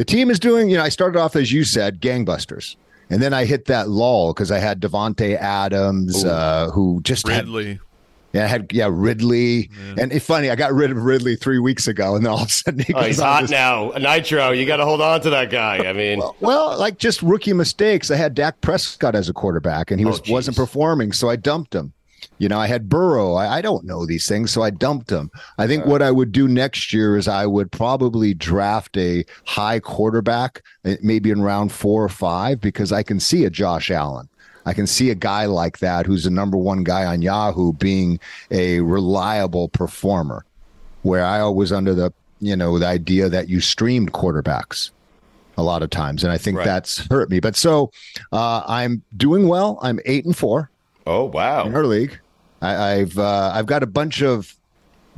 The 0.00 0.06
team 0.06 0.30
is 0.30 0.40
doing, 0.40 0.70
you 0.70 0.78
know, 0.78 0.82
I 0.82 0.88
started 0.88 1.18
off, 1.18 1.36
as 1.36 1.52
you 1.52 1.62
said, 1.62 2.00
gangbusters. 2.00 2.76
And 3.10 3.20
then 3.20 3.34
I 3.34 3.44
hit 3.44 3.66
that 3.66 3.90
lull 3.90 4.32
because 4.32 4.50
I 4.50 4.58
had 4.58 4.80
Davante 4.80 5.36
Adams, 5.36 6.24
uh, 6.24 6.70
who 6.70 7.02
just 7.02 7.28
Ridley. 7.28 7.72
Had, 7.72 7.80
yeah, 8.32 8.44
I 8.44 8.46
had 8.46 8.72
yeah 8.72 8.88
Ridley, 8.90 9.68
yeah. 9.68 9.96
and 9.98 10.10
it's 10.10 10.24
funny. 10.24 10.48
I 10.48 10.56
got 10.56 10.72
rid 10.72 10.90
of 10.90 10.96
Ridley 11.04 11.36
three 11.36 11.58
weeks 11.58 11.86
ago, 11.86 12.16
and 12.16 12.24
then 12.24 12.32
all 12.32 12.40
of 12.40 12.48
a 12.48 12.50
sudden 12.50 12.80
he 12.80 12.94
oh, 12.94 13.02
he's 13.02 13.20
hot 13.20 13.42
this, 13.42 13.50
now. 13.50 13.90
Nitro, 13.90 14.52
you 14.52 14.64
got 14.64 14.78
to 14.78 14.86
hold 14.86 15.02
on 15.02 15.20
to 15.20 15.28
that 15.30 15.50
guy. 15.50 15.86
I 15.86 15.92
mean, 15.92 16.18
well, 16.18 16.34
well, 16.40 16.78
like 16.78 16.96
just 16.96 17.20
rookie 17.20 17.52
mistakes. 17.52 18.10
I 18.10 18.16
had 18.16 18.32
Dak 18.32 18.62
Prescott 18.62 19.14
as 19.14 19.28
a 19.28 19.34
quarterback, 19.34 19.90
and 19.90 20.00
he 20.00 20.06
was 20.06 20.22
oh, 20.26 20.32
wasn't 20.32 20.56
performing, 20.56 21.12
so 21.12 21.28
I 21.28 21.36
dumped 21.36 21.74
him. 21.74 21.92
You 22.38 22.48
know, 22.48 22.58
I 22.58 22.66
had 22.66 22.88
Burrow. 22.88 23.34
I, 23.34 23.58
I, 23.58 23.60
don't 23.60 23.84
know 23.84 24.06
these 24.06 24.26
things, 24.26 24.50
so 24.50 24.62
I 24.62 24.70
dumped 24.70 25.10
him. 25.10 25.30
I 25.58 25.66
think 25.66 25.86
what 25.86 26.02
I 26.02 26.10
would 26.10 26.32
do 26.32 26.48
next 26.48 26.92
year 26.92 27.16
is 27.16 27.28
I 27.28 27.46
would 27.46 27.70
probably 27.70 28.34
draft 28.34 28.96
a 28.96 29.24
high 29.44 29.80
quarterback, 29.80 30.62
eh, 30.84 30.96
maybe 31.02 31.30
in 31.30 31.42
round 31.42 31.72
four 31.72 32.04
or 32.04 32.08
five, 32.08 32.60
because 32.60 32.92
I 32.92 33.02
can 33.02 33.20
see 33.20 33.44
a 33.44 33.50
Josh 33.50 33.90
Allen. 33.90 34.28
I 34.66 34.74
can 34.74 34.86
see 34.86 35.10
a 35.10 35.14
guy 35.14 35.46
like 35.46 35.78
that 35.78 36.06
who's 36.06 36.24
the 36.24 36.30
number 36.30 36.56
one 36.56 36.84
guy 36.84 37.04
on 37.04 37.22
Yahoo 37.22 37.72
being 37.72 38.20
a 38.50 38.80
reliable 38.80 39.68
performer. 39.68 40.44
Where 41.02 41.24
I 41.24 41.42
was 41.44 41.72
under 41.72 41.94
the 41.94 42.12
you 42.40 42.56
know 42.56 42.78
the 42.78 42.86
idea 42.86 43.28
that 43.28 43.48
you 43.48 43.60
streamed 43.60 44.12
quarterbacks 44.12 44.90
a 45.56 45.62
lot 45.62 45.82
of 45.82 45.90
times, 45.90 46.24
and 46.24 46.32
I 46.32 46.38
think 46.38 46.58
right. 46.58 46.64
that's 46.64 47.06
hurt 47.08 47.30
me. 47.30 47.40
But 47.40 47.56
so 47.56 47.90
uh, 48.32 48.62
I'm 48.66 49.02
doing 49.16 49.48
well. 49.48 49.78
I'm 49.82 50.00
eight 50.04 50.24
and 50.24 50.36
four. 50.36 50.70
Oh 51.10 51.24
wow! 51.24 51.66
In 51.66 51.74
our 51.74 51.84
league, 51.84 52.20
I, 52.62 52.90
have 52.90 53.18
uh, 53.18 53.50
I've 53.52 53.66
got 53.66 53.82
a 53.82 53.86
bunch 53.86 54.22
of 54.22 54.54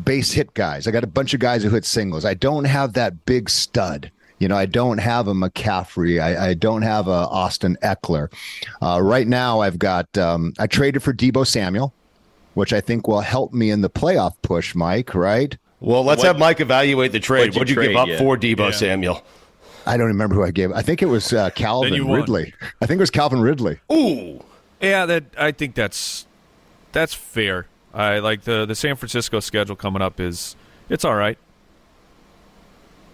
base 0.02 0.32
hit 0.32 0.54
guys. 0.54 0.86
I 0.86 0.90
got 0.90 1.04
a 1.04 1.06
bunch 1.06 1.34
of 1.34 1.40
guys 1.40 1.62
who 1.62 1.68
hit 1.68 1.84
singles. 1.84 2.24
I 2.24 2.32
don't 2.32 2.64
have 2.64 2.94
that 2.94 3.26
big 3.26 3.50
stud. 3.50 4.10
You 4.38 4.48
know, 4.48 4.56
I 4.56 4.64
don't 4.64 4.96
have 4.96 5.28
a 5.28 5.34
McCaffrey. 5.34 6.18
I, 6.18 6.48
I 6.48 6.54
don't 6.54 6.80
have 6.80 7.08
a 7.08 7.28
Austin 7.28 7.76
Ekeler. 7.82 8.32
Uh, 8.80 9.00
right 9.02 9.28
now, 9.28 9.60
I've 9.60 9.78
got 9.78 10.16
um, 10.16 10.54
I 10.58 10.66
traded 10.66 11.02
for 11.02 11.12
Deebo 11.12 11.46
Samuel, 11.46 11.92
which 12.54 12.72
I 12.72 12.80
think 12.80 13.06
will 13.06 13.20
help 13.20 13.52
me 13.52 13.70
in 13.70 13.82
the 13.82 13.90
playoff 13.90 14.32
push. 14.40 14.74
Mike, 14.74 15.14
right? 15.14 15.54
Well, 15.80 16.04
let's 16.04 16.20
what, 16.20 16.28
have 16.28 16.38
Mike 16.38 16.60
evaluate 16.60 17.12
the 17.12 17.20
trade. 17.20 17.52
What'd 17.52 17.68
you, 17.68 17.74
trade, 17.74 17.88
give 17.88 17.96
up 17.98 18.08
yeah. 18.08 18.18
for 18.18 18.38
Deebo 18.38 18.70
yeah. 18.70 18.70
Samuel? 18.70 19.22
I 19.84 19.98
don't 19.98 20.06
remember 20.06 20.36
who 20.36 20.42
I 20.42 20.52
gave. 20.52 20.72
I 20.72 20.80
think 20.80 21.02
it 21.02 21.06
was 21.06 21.34
uh, 21.34 21.50
Calvin 21.50 22.08
Ridley. 22.08 22.54
I 22.80 22.86
think 22.86 22.98
it 22.98 23.02
was 23.02 23.10
Calvin 23.10 23.42
Ridley. 23.42 23.78
Ooh, 23.92 24.42
yeah, 24.82 25.06
that 25.06 25.24
I 25.38 25.52
think 25.52 25.74
that's 25.74 26.26
that's 26.92 27.14
fair. 27.14 27.66
I 27.94 28.18
like 28.18 28.42
the 28.42 28.66
the 28.66 28.74
San 28.74 28.96
Francisco 28.96 29.40
schedule 29.40 29.76
coming 29.76 30.02
up 30.02 30.20
is 30.20 30.56
it's 30.88 31.04
all 31.04 31.14
right. 31.14 31.38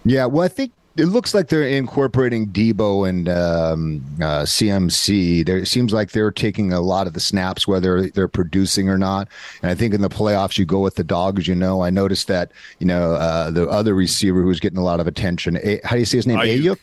Yeah, 0.05 0.25
well, 0.25 0.43
I 0.43 0.47
think 0.47 0.71
it 0.97 1.05
looks 1.05 1.33
like 1.33 1.47
they're 1.47 1.67
incorporating 1.67 2.47
Deebo 2.47 3.07
and 3.07 3.29
um, 3.29 4.03
uh, 4.17 4.43
CMC. 4.43 5.45
There, 5.45 5.57
it 5.57 5.67
seems 5.67 5.93
like 5.93 6.11
they're 6.11 6.31
taking 6.31 6.73
a 6.73 6.81
lot 6.81 7.07
of 7.07 7.13
the 7.13 7.19
snaps, 7.19 7.67
whether 7.67 8.09
they're 8.09 8.27
producing 8.27 8.89
or 8.89 8.97
not. 8.97 9.27
And 9.61 9.71
I 9.71 9.75
think 9.75 9.93
in 9.93 10.01
the 10.01 10.09
playoffs, 10.09 10.57
you 10.57 10.65
go 10.65 10.79
with 10.79 10.95
the 10.95 11.03
dogs. 11.03 11.47
You 11.47 11.55
know, 11.55 11.81
I 11.81 11.89
noticed 11.89 12.27
that 12.27 12.51
you 12.79 12.87
know 12.87 13.13
uh, 13.13 13.51
the 13.51 13.67
other 13.69 13.93
receiver 13.93 14.41
who's 14.41 14.59
getting 14.59 14.79
a 14.79 14.83
lot 14.83 14.99
of 14.99 15.07
attention. 15.07 15.57
A- 15.61 15.79
how 15.83 15.95
do 15.95 15.99
you 15.99 16.05
say 16.05 16.17
his 16.17 16.27
name? 16.27 16.39
Aiyuk. 16.39 16.79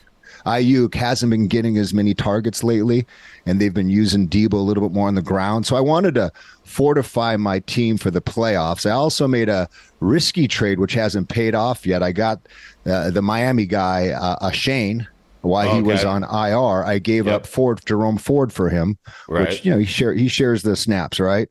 Aiyuk 0.47 0.95
hasn't 0.95 1.31
been 1.31 1.49
getting 1.49 1.77
as 1.77 1.93
many 1.93 2.15
targets 2.15 2.63
lately, 2.63 3.07
and 3.45 3.61
they've 3.61 3.75
been 3.75 3.91
using 3.91 4.29
Deebo 4.29 4.55
a 4.55 4.57
little 4.57 4.89
bit 4.89 4.95
more 4.95 5.09
on 5.09 5.17
the 5.17 5.23
ground. 5.23 5.67
So 5.67 5.77
I 5.77 5.81
wanted 5.81 6.15
to 6.15 6.31
fortify 6.65 7.37
my 7.37 7.59
team 7.61 7.99
for 7.99 8.11
the 8.11 8.23
playoffs. 8.23 8.87
I 8.87 8.93
also 8.93 9.27
made 9.27 9.49
a 9.49 9.69
risky 10.01 10.47
trade, 10.47 10.79
which 10.79 10.95
hasn't 10.95 11.29
paid 11.29 11.55
off 11.55 11.85
yet. 11.85 12.03
I 12.03 12.13
got 12.13 12.41
uh, 12.87 13.11
the 13.11 13.23
Miami 13.23 13.67
guy, 13.67 14.11
uh, 14.11 14.37
uh 14.41 14.51
Shane, 14.53 15.09
while 15.41 15.67
okay. 15.67 15.77
he 15.77 15.83
was 15.83 16.05
on 16.05 16.23
IR. 16.23 16.85
I 16.85 16.99
gave 17.01 17.27
yep. 17.27 17.43
up 17.43 17.47
Ford, 17.47 17.81
Jerome 17.85 18.19
Ford 18.19 18.53
for 18.53 18.69
him, 18.69 18.99
right. 19.29 19.49
which 19.49 19.65
you 19.65 19.73
know 19.73 19.79
he 19.79 19.85
share 19.85 20.15
he 20.15 20.29
shares 20.29 20.63
the 20.63 20.77
snaps, 20.77 21.19
right? 21.19 21.49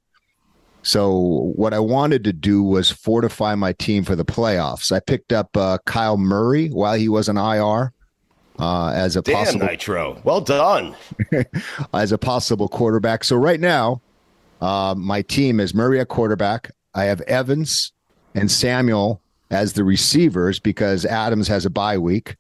So 0.84 1.52
what 1.56 1.74
I 1.74 1.80
wanted 1.80 2.24
to 2.26 2.34
do 2.34 2.62
was 2.62 2.92
fortify 2.92 3.56
my 3.56 3.74
team 3.74 4.04
for 4.04 4.16
the 4.16 4.24
playoffs. 4.24 4.92
I 4.92 5.00
picked 5.00 5.34
up 5.34 5.58
uh, 5.58 5.80
Kyle 5.86 6.18
Murray 6.18 6.68
while 6.68 6.94
he 6.94 7.10
was 7.10 7.28
on 7.28 7.38
IR 7.38 7.92
uh, 8.60 8.90
as 8.90 9.16
a 9.16 9.22
Damn, 9.22 9.36
possible 9.36 9.68
Nitro. 9.68 10.22
Well 10.24 10.42
done. 10.42 10.96
as 11.94 12.12
a 12.12 12.18
possible 12.18 12.68
quarterback. 12.68 13.24
So 13.24 13.36
right 13.36 13.60
now, 13.60 14.02
uh, 14.62 14.96
my 14.98 15.22
team 15.22 15.60
is 15.60 15.74
Murray 15.74 16.00
at 16.00 16.08
quarterback. 16.08 16.72
I 16.94 17.06
have 17.06 17.22
Evans 17.22 17.92
and 18.34 18.50
Samuel 18.50 19.22
as 19.52 19.74
the 19.74 19.84
receivers 19.84 20.60
because 20.60 21.06
Adams 21.06 21.48
has 21.48 21.66
a 21.66 21.70
bye 21.70 21.98
week. 21.98 22.36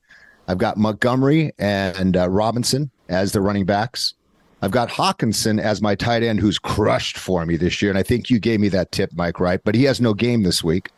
I've 0.47 0.57
got 0.57 0.77
Montgomery 0.77 1.51
and 1.57 2.15
uh, 2.15 2.29
Robinson 2.29 2.91
as 3.09 3.31
the 3.31 3.41
running 3.41 3.65
backs. 3.65 4.13
I've 4.61 4.71
got 4.71 4.89
Hockenson 4.89 5.59
as 5.61 5.81
my 5.81 5.95
tight 5.95 6.23
end 6.23 6.39
who's 6.39 6.57
crushed 6.57 7.17
for 7.17 7.45
me 7.45 7.57
this 7.57 7.81
year. 7.81 7.91
And 7.91 7.99
I 7.99 8.03
think 8.03 8.29
you 8.29 8.39
gave 8.39 8.59
me 8.59 8.69
that 8.69 8.91
tip, 8.91 9.11
Mike, 9.13 9.39
right? 9.39 9.61
But 9.63 9.75
he 9.75 9.83
has 9.83 10.01
no 10.01 10.13
game 10.13 10.43
this 10.43 10.63
week. 10.63 10.89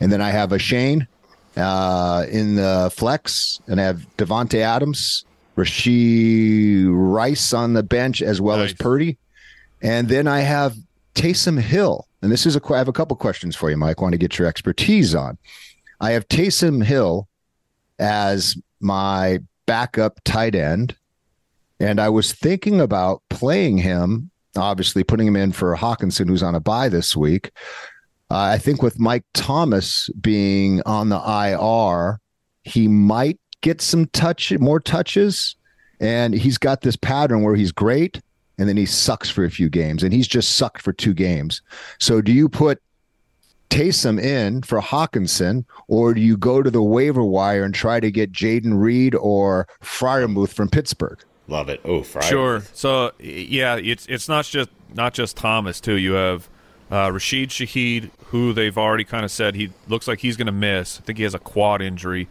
And 0.00 0.12
then 0.12 0.22
I 0.22 0.30
have 0.30 0.52
a 0.52 0.58
Shane 0.58 1.06
uh, 1.56 2.26
in 2.30 2.56
the 2.56 2.92
flex, 2.94 3.60
and 3.66 3.80
I 3.80 3.84
have 3.84 4.06
Davante 4.16 4.60
Adams, 4.60 5.24
Rashee 5.56 6.86
Rice 6.88 7.52
on 7.52 7.74
the 7.74 7.82
bench, 7.82 8.22
as 8.22 8.40
well 8.40 8.58
nice. 8.58 8.70
as 8.70 8.74
Purdy. 8.74 9.18
And 9.82 10.08
then 10.08 10.26
I 10.26 10.40
have 10.40 10.76
Taysom 11.14 11.60
Hill. 11.60 12.06
And 12.22 12.30
this 12.30 12.46
is 12.46 12.56
a 12.56 12.60
I 12.72 12.78
have 12.78 12.88
a 12.88 12.92
couple 12.92 13.16
questions 13.16 13.56
for 13.56 13.70
you, 13.70 13.76
Mike. 13.76 13.98
I 13.98 14.02
want 14.02 14.12
to 14.12 14.18
get 14.18 14.38
your 14.38 14.46
expertise 14.46 15.14
on. 15.14 15.38
I 16.00 16.12
have 16.12 16.28
Taysom 16.28 16.84
Hill 16.84 17.28
as 17.98 18.56
my 18.80 19.40
backup 19.66 20.20
tight 20.24 20.54
end. 20.54 20.96
And 21.78 21.98
I 22.00 22.10
was 22.10 22.32
thinking 22.32 22.80
about 22.80 23.22
playing 23.30 23.78
him, 23.78 24.30
obviously 24.56 25.02
putting 25.02 25.26
him 25.26 25.36
in 25.36 25.52
for 25.52 25.74
Hockenson, 25.76 26.28
who's 26.28 26.42
on 26.42 26.54
a 26.54 26.60
bye 26.60 26.90
this 26.90 27.16
week. 27.16 27.52
Uh, 28.30 28.36
I 28.36 28.58
think 28.58 28.82
with 28.82 28.98
Mike 28.98 29.24
Thomas 29.34 30.08
being 30.20 30.82
on 30.86 31.08
the 31.08 31.18
IR, 31.18 32.20
he 32.62 32.86
might 32.88 33.38
get 33.60 33.80
some 33.80 34.06
touch, 34.06 34.52
more 34.58 34.80
touches. 34.80 35.56
And 36.00 36.32
he's 36.32 36.56
got 36.56 36.80
this 36.80 36.96
pattern 36.96 37.42
where 37.42 37.56
he's 37.56 37.72
great 37.72 38.20
and 38.58 38.68
then 38.68 38.76
he 38.76 38.86
sucks 38.86 39.28
for 39.28 39.44
a 39.44 39.50
few 39.50 39.68
games. 39.68 40.02
And 40.02 40.12
he's 40.12 40.28
just 40.28 40.56
sucked 40.56 40.82
for 40.82 40.92
two 40.92 41.14
games. 41.14 41.62
So 41.98 42.20
do 42.20 42.32
you 42.32 42.48
put 42.48 42.80
Taysom 43.70 44.20
in 44.20 44.62
for 44.62 44.80
Hockenson, 44.80 45.64
or 45.86 46.12
do 46.12 46.20
you 46.20 46.36
go 46.36 46.60
to 46.60 46.70
the 46.70 46.82
waiver 46.82 47.24
wire 47.24 47.64
and 47.64 47.74
try 47.74 48.00
to 48.00 48.10
get 48.10 48.32
Jayden 48.32 48.80
Reed 48.80 49.14
or 49.14 49.68
Freiermuth 49.82 50.52
from 50.52 50.68
Pittsburgh? 50.68 51.22
Love 51.46 51.68
it. 51.68 51.80
Oh, 51.84 52.02
Friday. 52.02 52.28
Sure. 52.28 52.62
So 52.74 53.12
yeah, 53.18 53.76
it's 53.76 54.06
it's 54.06 54.28
not 54.28 54.44
just 54.44 54.70
not 54.92 55.14
just 55.14 55.36
Thomas 55.36 55.80
too. 55.80 55.96
You 55.96 56.12
have 56.12 56.48
uh, 56.90 57.10
Rashid 57.12 57.50
Shaheed, 57.50 58.10
who 58.30 58.52
they've 58.52 58.78
already 58.78 59.04
kind 59.04 59.24
of 59.24 59.30
said 59.30 59.56
he 59.56 59.70
looks 59.88 60.06
like 60.06 60.20
he's 60.20 60.36
going 60.36 60.46
to 60.46 60.52
miss. 60.52 60.98
I 60.98 61.02
think 61.02 61.18
he 61.18 61.24
has 61.24 61.34
a 61.34 61.38
quad 61.38 61.82
injury, 61.82 62.28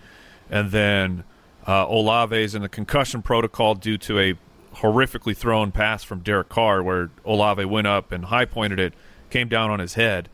and 0.49 0.71
then 0.71 1.25
uh, 1.67 1.85
Olave 1.87 2.35
is 2.35 2.55
in 2.55 2.61
the 2.61 2.69
concussion 2.69 3.21
protocol 3.21 3.75
due 3.75 3.97
to 3.99 4.17
a 4.19 4.35
horrifically 4.75 5.35
thrown 5.35 5.71
pass 5.71 6.03
from 6.03 6.19
Derek 6.19 6.47
Carr, 6.47 6.81
where 6.81 7.09
Olave 7.25 7.65
went 7.65 7.87
up 7.87 8.13
and 8.13 8.25
high 8.25 8.45
pointed 8.45 8.79
it, 8.79 8.93
came 9.29 9.49
down 9.49 9.69
on 9.69 9.79
his 9.79 9.95
head. 9.95 10.29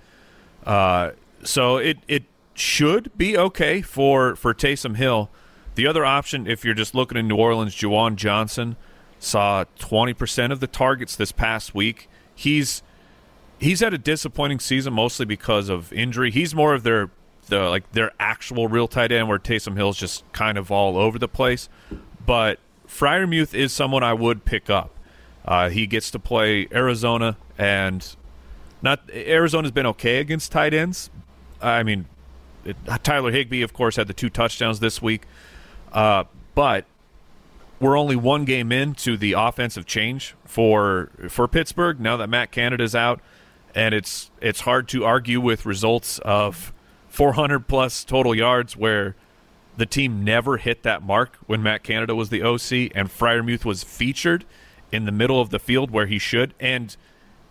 Uh, 0.66 1.12
so 1.44 1.78
it 1.78 1.98
it 2.08 2.24
should 2.54 3.16
be 3.18 3.38
okay 3.38 3.82
for 3.82 4.36
for 4.36 4.54
Taysom 4.54 4.98
Hill. 4.98 5.30
The 5.74 5.88
other 5.88 6.06
option, 6.06 6.48
if 6.48 6.64
you're 6.64 6.76
just 6.76 6.96
looking 6.96 7.18
in 7.18 7.28
New 7.28 7.36
Orleans, 7.36 7.76
Juwan 7.76 8.16
Johnson 8.16 8.78
saw 9.20 9.66
20% 9.80 10.52
of 10.52 10.60
the 10.60 10.68
targets 10.68 11.16
this 11.16 11.32
past 11.32 11.76
week. 11.76 12.08
He's 12.34 12.82
he's 13.60 13.80
had 13.80 13.94
a 13.94 13.98
disappointing 13.98 14.60
season 14.60 14.94
mostly 14.94 15.26
because 15.26 15.70
of 15.70 15.92
injury. 15.94 16.32
He's 16.32 16.54
more 16.56 16.74
of 16.74 16.84
their 16.84 17.10
the 17.48 17.70
like 17.70 17.92
their 17.92 18.12
actual 18.20 18.68
real 18.68 18.88
tight 18.88 19.12
end 19.12 19.28
where 19.28 19.40
Taysom 19.40 19.76
Hill's 19.76 19.98
just 19.98 20.30
kind 20.34 20.58
of 20.58 20.72
all 20.72 20.98
over 20.98 21.20
the 21.20 21.28
place. 21.28 21.70
But 22.26 22.60
Freiermuth 22.88 23.54
is 23.54 23.72
someone 23.72 24.04
I 24.04 24.14
would 24.14 24.46
pick 24.46 24.70
up. 24.70 24.92
Uh, 25.44 25.70
he 25.70 25.86
gets 25.86 26.10
to 26.12 26.20
play 26.20 26.68
Arizona 26.72 27.38
and 27.58 28.16
not 28.82 29.02
Arizona's 29.14 29.72
been 29.72 29.86
okay 29.88 30.20
against 30.20 30.52
tight 30.52 30.74
ends. 30.74 31.10
I 31.62 31.84
mean, 31.84 32.06
it, 32.64 32.78
Tyler 33.04 33.32
Higbee, 33.32 33.62
of 33.62 33.74
course, 33.74 33.96
had 33.96 34.08
the 34.08 34.14
two 34.14 34.30
touchdowns 34.30 34.80
this 34.80 35.02
week. 35.02 35.24
Uh, 35.92 36.26
but 36.56 36.86
we're 37.80 37.98
only 37.98 38.16
one 38.16 38.46
game 38.46 38.72
into 38.72 39.18
the 39.18 39.34
offensive 39.34 39.86
change 39.86 40.36
for 40.46 41.10
for 41.30 41.48
Pittsburgh 41.48 42.00
now 42.00 42.18
that 42.18 42.28
Matt 42.28 42.52
Canada's 42.52 42.96
out, 42.96 43.22
and 43.76 43.94
it's 43.94 44.32
it's 44.42 44.62
hard 44.62 44.88
to 44.90 45.06
argue 45.06 45.40
with 45.42 45.66
results 45.66 46.20
of 46.20 46.74
400 47.10 47.68
plus 47.68 48.04
total 48.04 48.34
yards 48.34 48.76
where 48.76 49.16
the 49.78 49.86
team 49.86 50.24
never 50.24 50.58
hit 50.58 50.84
that 50.84 51.04
mark 51.04 51.38
when 51.46 51.62
Matt 51.62 51.84
Canada 51.84 52.16
was 52.16 52.30
the 52.30 52.42
OC 52.42 52.92
and 52.96 53.10
Freiermuth 53.10 53.66
was 53.66 53.84
featured 53.84 54.46
in 54.92 55.06
the 55.06 55.12
middle 55.12 55.42
of 55.42 55.50
the 55.50 55.60
field 55.60 55.92
where 55.92 56.06
he 56.06 56.18
should. 56.18 56.54
And 56.60 56.96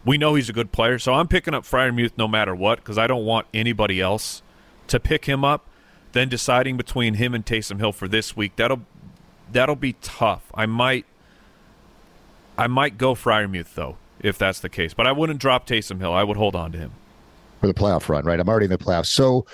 we 0.05 0.17
know 0.17 0.35
he's 0.35 0.49
a 0.49 0.53
good 0.55 0.73
player 0.73 0.99
so 0.99 1.15
I'm 1.15 1.29
picking 1.29 1.55
up 1.55 1.65
Freiermuth 1.65 2.13
no 2.17 2.27
matter 2.27 2.55
what 2.55 2.79
because 2.79 2.99
I 2.99 3.07
don't 3.07 3.25
want 3.25 3.47
anybody 3.53 4.01
else 4.01 4.43
to 4.89 4.99
pick 4.99 5.27
him 5.27 5.45
up 5.45 5.67
then 6.15 6.29
deciding 6.29 6.77
between 6.77 7.15
him 7.15 7.35
and 7.35 7.45
Taysom 7.45 7.79
Hill 7.79 7.93
for 7.93 8.09
this 8.09 8.37
week, 8.37 8.57
that'll 8.57 8.83
that'll 9.53 9.77
be 9.77 9.95
tough. 9.95 10.51
I 10.55 10.65
might 10.65 11.05
I 12.57 12.69
might 12.69 12.97
go 12.97 13.15
Freiermuth 13.15 13.75
though, 13.75 13.99
if 14.25 14.39
that's 14.39 14.61
the 14.61 14.69
case. 14.69 14.95
But 14.95 15.07
I 15.07 15.13
wouldn't 15.13 15.41
drop 15.41 15.67
Taysom 15.67 16.01
Hill. 16.01 16.13
I 16.13 16.25
would 16.25 16.37
hold 16.37 16.57
on 16.57 16.73
to 16.73 16.79
him. 16.79 16.93
For 17.61 17.67
the 17.67 17.75
playoff 17.75 18.09
run, 18.09 18.25
right? 18.25 18.41
I'm 18.41 18.49
already 18.49 18.65
in 18.65 18.71
the 18.71 18.79
playoffs. 18.79 19.07
So 19.07 19.47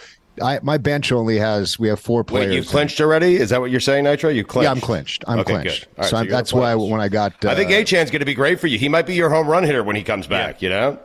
I, 0.43 0.61
my 0.63 0.79
bench 0.79 1.13
only 1.13 1.39
has 1.39 1.79
we 1.79 1.89
have 1.89 2.01
four 2.01 2.25
players. 2.25 2.49
Wait, 2.49 2.57
you 2.57 2.65
clinched 2.65 3.01
already? 3.01 3.37
Is 3.37 3.51
that 3.51 3.61
what 3.61 3.71
you're 3.71 3.81
saying, 3.81 4.05
Nitro? 4.05 4.31
You 4.31 4.45
clinched? 4.45 4.65
Yeah, 4.65 4.71
I'm 4.71 4.81
clinched. 4.81 5.25
I'm 5.29 5.41
okay, 5.41 5.53
clinched. 5.53 5.89
Right, 5.97 6.07
so, 6.07 6.23
so 6.23 6.25
that's 6.25 6.53
why 6.53 6.75
when 6.75 7.01
I 7.01 7.09
got, 7.09 7.45
uh, 7.45 7.51
I 7.51 7.55
think 7.55 7.71
Achane's 7.71 8.11
going 8.11 8.21
to 8.21 8.27
be 8.27 8.35
great 8.35 8.59
for 8.59 8.67
you. 8.67 8.79
He 8.79 8.89
might 8.89 9.07
be 9.07 9.15
your 9.15 9.31
home 9.31 9.47
run 9.47 9.65
hitter 9.65 9.85
when 9.85 9.97
he 9.97 10.03
comes 10.03 10.27
back. 10.27 10.63
Yeah. 10.63 10.67
You 10.67 10.75
know, 10.75 10.99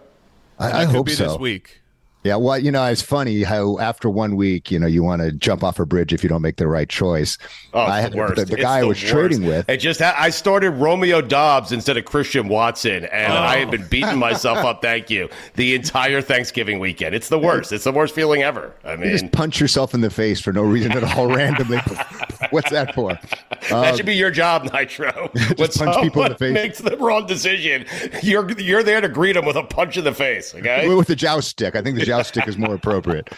I, 0.60 0.82
I 0.82 0.86
hope 0.86 1.10
so. 1.10 1.28
This 1.28 1.38
week. 1.38 1.82
Yeah, 2.26 2.38
well, 2.38 2.58
you 2.58 2.72
know, 2.72 2.84
it's 2.86 3.04
funny 3.04 3.44
how 3.44 3.78
after 3.78 4.10
one 4.10 4.36
week, 4.36 4.72
you 4.72 4.80
know, 4.80 4.88
you 4.88 5.04
want 5.04 5.22
to 5.22 5.32
jump 5.32 5.64
off 5.64 5.80
a 5.80 5.86
bridge 5.86 6.12
if 6.12 6.24
you 6.24 6.30
don't 6.30 6.42
make 6.42 6.58
the 6.58 6.68
right 6.68 6.90
choice. 6.90 7.38
Oh, 7.72 7.82
I 7.82 8.02
had 8.02 8.14
the, 8.14 8.34
the, 8.36 8.46
the 8.46 8.56
guy 8.56 8.80
I 8.80 8.84
was 8.84 9.00
worst. 9.00 9.14
trading 9.14 9.46
with. 9.46 9.70
It 9.70 9.78
just 9.78 10.00
ha- 10.00 10.16
I 10.18 10.32
started 10.32 10.72
Romeo 10.72 11.22
Doubs 11.22 11.72
instead 11.72 11.98
of 11.98 12.06
Christian 12.06 12.48
Watson, 12.48 13.06
and 13.06 13.32
oh. 13.32 13.36
I 13.36 13.58
have 13.58 13.70
been 13.70 13.86
beating 13.90 14.18
myself 14.18 14.58
up. 14.58 14.82
Thank 14.86 15.12
you. 15.12 15.30
The 15.54 15.76
entire 15.76 16.20
Thanksgiving 16.20 16.80
weekend. 16.80 17.14
It's 17.14 17.30
the 17.30 17.38
worst. 17.38 17.72
It's 17.72 17.84
the 17.84 17.92
worst 17.92 18.16
feeling 18.16 18.42
ever. 18.42 18.74
I 18.84 18.96
mean, 18.96 19.12
you 19.12 19.20
just 19.20 19.32
punch 19.32 19.60
yourself 19.62 19.94
in 19.94 20.02
the 20.02 20.10
face 20.10 20.42
for 20.42 20.52
no 20.52 20.64
reason 20.64 20.94
at 20.94 21.04
all, 21.04 21.28
randomly. 21.28 21.78
What's 22.50 22.72
that 22.72 22.96
for? 22.96 23.20
that 23.70 23.92
um, 23.92 23.98
should 23.98 24.06
be 24.06 24.16
your 24.16 24.32
job, 24.32 24.70
Nitro. 24.74 25.30
just 25.58 25.78
punch 25.78 26.04
people 26.04 26.24
in 26.24 26.32
the 26.32 26.38
face. 26.38 26.54
Makes 26.54 26.80
the 26.80 26.98
wrong 26.98 27.26
decision. 27.26 27.86
You're 28.22 28.52
you're 28.60 28.84
there 28.84 29.02
to 29.02 29.10
greet 29.10 29.34
them 29.34 29.46
with 29.46 29.56
a 29.56 29.64
punch 29.64 29.98
in 29.98 30.04
the 30.04 30.14
face. 30.14 30.54
Okay, 30.54 30.94
with 30.94 31.08
the 31.08 31.16
joust 31.16 31.50
stick. 31.50 31.76
I 31.76 31.82
think 31.82 31.98
the 31.98 32.06
joust 32.06 32.30
stick 32.30 32.48
is 32.48 32.58
more 32.58 32.76
appropriate 32.76 32.96
appropriate. 33.06 33.32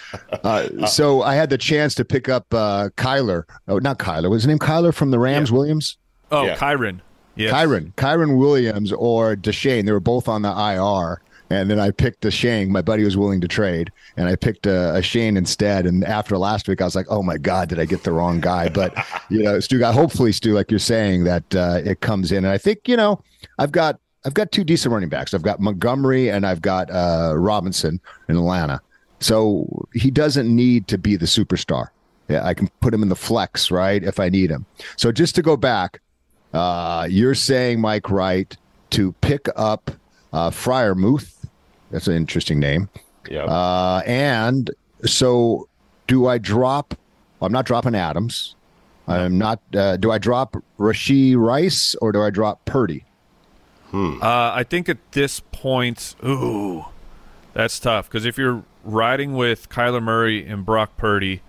Uh, 0.43 0.87
so 0.87 1.21
I 1.21 1.35
had 1.35 1.49
the 1.49 1.57
chance 1.57 1.95
to 1.95 2.05
pick 2.05 2.29
up 2.29 2.53
uh, 2.53 2.89
Kyler. 2.97 3.43
Oh, 3.67 3.79
not 3.79 3.99
Kyler. 3.99 4.29
Was 4.29 4.43
his 4.43 4.47
name 4.47 4.59
Kyler 4.59 4.93
from 4.93 5.11
the 5.11 5.19
Rams? 5.19 5.49
Yeah. 5.49 5.57
Williams. 5.57 5.97
Oh, 6.31 6.45
yeah. 6.45 6.55
Kyren. 6.55 7.01
Yes. 7.35 7.53
Kyren. 7.53 7.93
Kyren 7.93 8.37
Williams 8.37 8.91
or 8.91 9.35
Deshane. 9.35 9.85
They 9.85 9.91
were 9.91 9.99
both 9.99 10.27
on 10.27 10.41
the 10.41 10.49
IR. 10.49 11.21
And 11.49 11.69
then 11.69 11.79
I 11.79 11.91
picked 11.91 12.25
a 12.25 12.31
Shane. 12.31 12.71
My 12.71 12.81
buddy 12.81 13.03
was 13.03 13.15
willing 13.15 13.39
to 13.41 13.47
trade, 13.47 13.91
and 14.17 14.27
I 14.27 14.35
picked 14.35 14.65
a, 14.65 14.95
a, 14.95 15.01
Shane 15.01 15.37
instead. 15.37 15.85
And 15.85 16.03
after 16.03 16.37
last 16.37 16.67
week, 16.67 16.81
I 16.81 16.83
was 16.83 16.95
like, 16.95 17.05
"Oh 17.09 17.23
my 17.23 17.37
God, 17.37 17.69
did 17.69 17.79
I 17.79 17.85
get 17.85 18.03
the 18.03 18.11
wrong 18.11 18.41
guy?" 18.41 18.67
But 18.67 18.93
you 19.29 19.43
know, 19.43 19.59
Stu, 19.61 19.79
got 19.79 19.93
hopefully 19.93 20.33
Stu, 20.33 20.53
like 20.53 20.69
you're 20.69 20.79
saying, 20.79 21.23
that 21.23 21.55
uh, 21.55 21.81
it 21.85 22.01
comes 22.01 22.31
in. 22.31 22.39
And 22.39 22.47
I 22.47 22.57
think 22.57 22.87
you 22.87 22.97
know, 22.97 23.21
I've 23.59 23.71
got 23.71 23.99
I've 24.25 24.33
got 24.33 24.51
two 24.51 24.65
decent 24.65 24.93
running 24.93 25.07
backs. 25.07 25.33
I've 25.33 25.41
got 25.41 25.61
Montgomery 25.61 26.29
and 26.29 26.45
I've 26.45 26.61
got 26.61 26.91
uh, 26.91 27.33
Robinson 27.37 28.01
in 28.27 28.35
Atlanta. 28.35 28.81
So 29.21 29.87
he 29.93 30.11
doesn't 30.11 30.53
need 30.53 30.87
to 30.89 30.97
be 30.97 31.15
the 31.15 31.25
superstar. 31.25 31.87
Yeah, 32.27 32.45
I 32.45 32.53
can 32.53 32.67
put 32.81 32.93
him 32.93 33.01
in 33.03 33.09
the 33.09 33.15
flex, 33.15 33.71
right, 33.71 34.03
if 34.03 34.19
I 34.19 34.27
need 34.27 34.51
him. 34.51 34.65
So 34.97 35.13
just 35.13 35.33
to 35.35 35.41
go 35.41 35.55
back, 35.55 36.01
uh, 36.53 37.07
you're 37.09 37.35
saying, 37.35 37.79
Mike 37.79 38.09
Wright, 38.09 38.55
to 38.91 39.13
pick 39.21 39.47
up 39.55 39.91
uh, 40.33 40.49
Freiermuth. 40.49 41.36
That's 41.91 42.07
an 42.07 42.15
interesting 42.15 42.59
name. 42.59 42.89
Yeah. 43.29 43.45
Uh, 43.45 44.01
and 44.05 44.71
so 45.05 45.67
do 46.07 46.27
I 46.27 46.37
drop? 46.37 46.95
I'm 47.41 47.51
not 47.51 47.65
dropping 47.65 47.95
Adams. 47.95 48.55
I'm 49.07 49.37
not. 49.37 49.61
Uh, 49.73 49.95
do 49.95 50.11
I 50.11 50.17
drop 50.17 50.57
Rashee 50.77 51.37
Rice 51.37 51.95
or 51.95 52.11
do 52.11 52.21
I 52.21 52.29
drop 52.29 52.65
Purdy? 52.65 53.05
Hmm. 53.91 54.21
Uh, 54.21 54.51
I 54.53 54.63
think 54.63 54.89
at 54.89 54.97
this 55.13 55.39
point, 55.39 56.15
ooh, 56.25 56.85
that's 57.53 57.79
tough 57.79 58.09
because 58.09 58.25
if 58.25 58.37
you're 58.37 58.63
riding 58.87 59.33
with 59.33 59.69
Kyler 59.69 60.01
Murray 60.01 60.45
and 60.47 60.65
Brock 60.65 60.97
Purdy. 60.97 61.41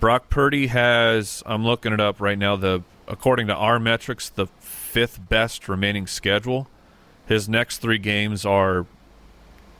Brock 0.00 0.30
Purdy 0.30 0.68
has 0.68 1.42
I'm 1.46 1.64
looking 1.64 1.92
it 1.92 2.00
up 2.00 2.20
right 2.20 2.38
now, 2.38 2.56
the 2.56 2.82
according 3.06 3.46
to 3.48 3.54
our 3.54 3.78
metrics, 3.78 4.28
the 4.28 4.46
fifth 4.58 5.28
best 5.28 5.68
remaining 5.68 6.06
schedule. 6.06 6.68
His 7.26 7.48
next 7.48 7.78
three 7.78 7.98
games 7.98 8.44
are 8.44 8.86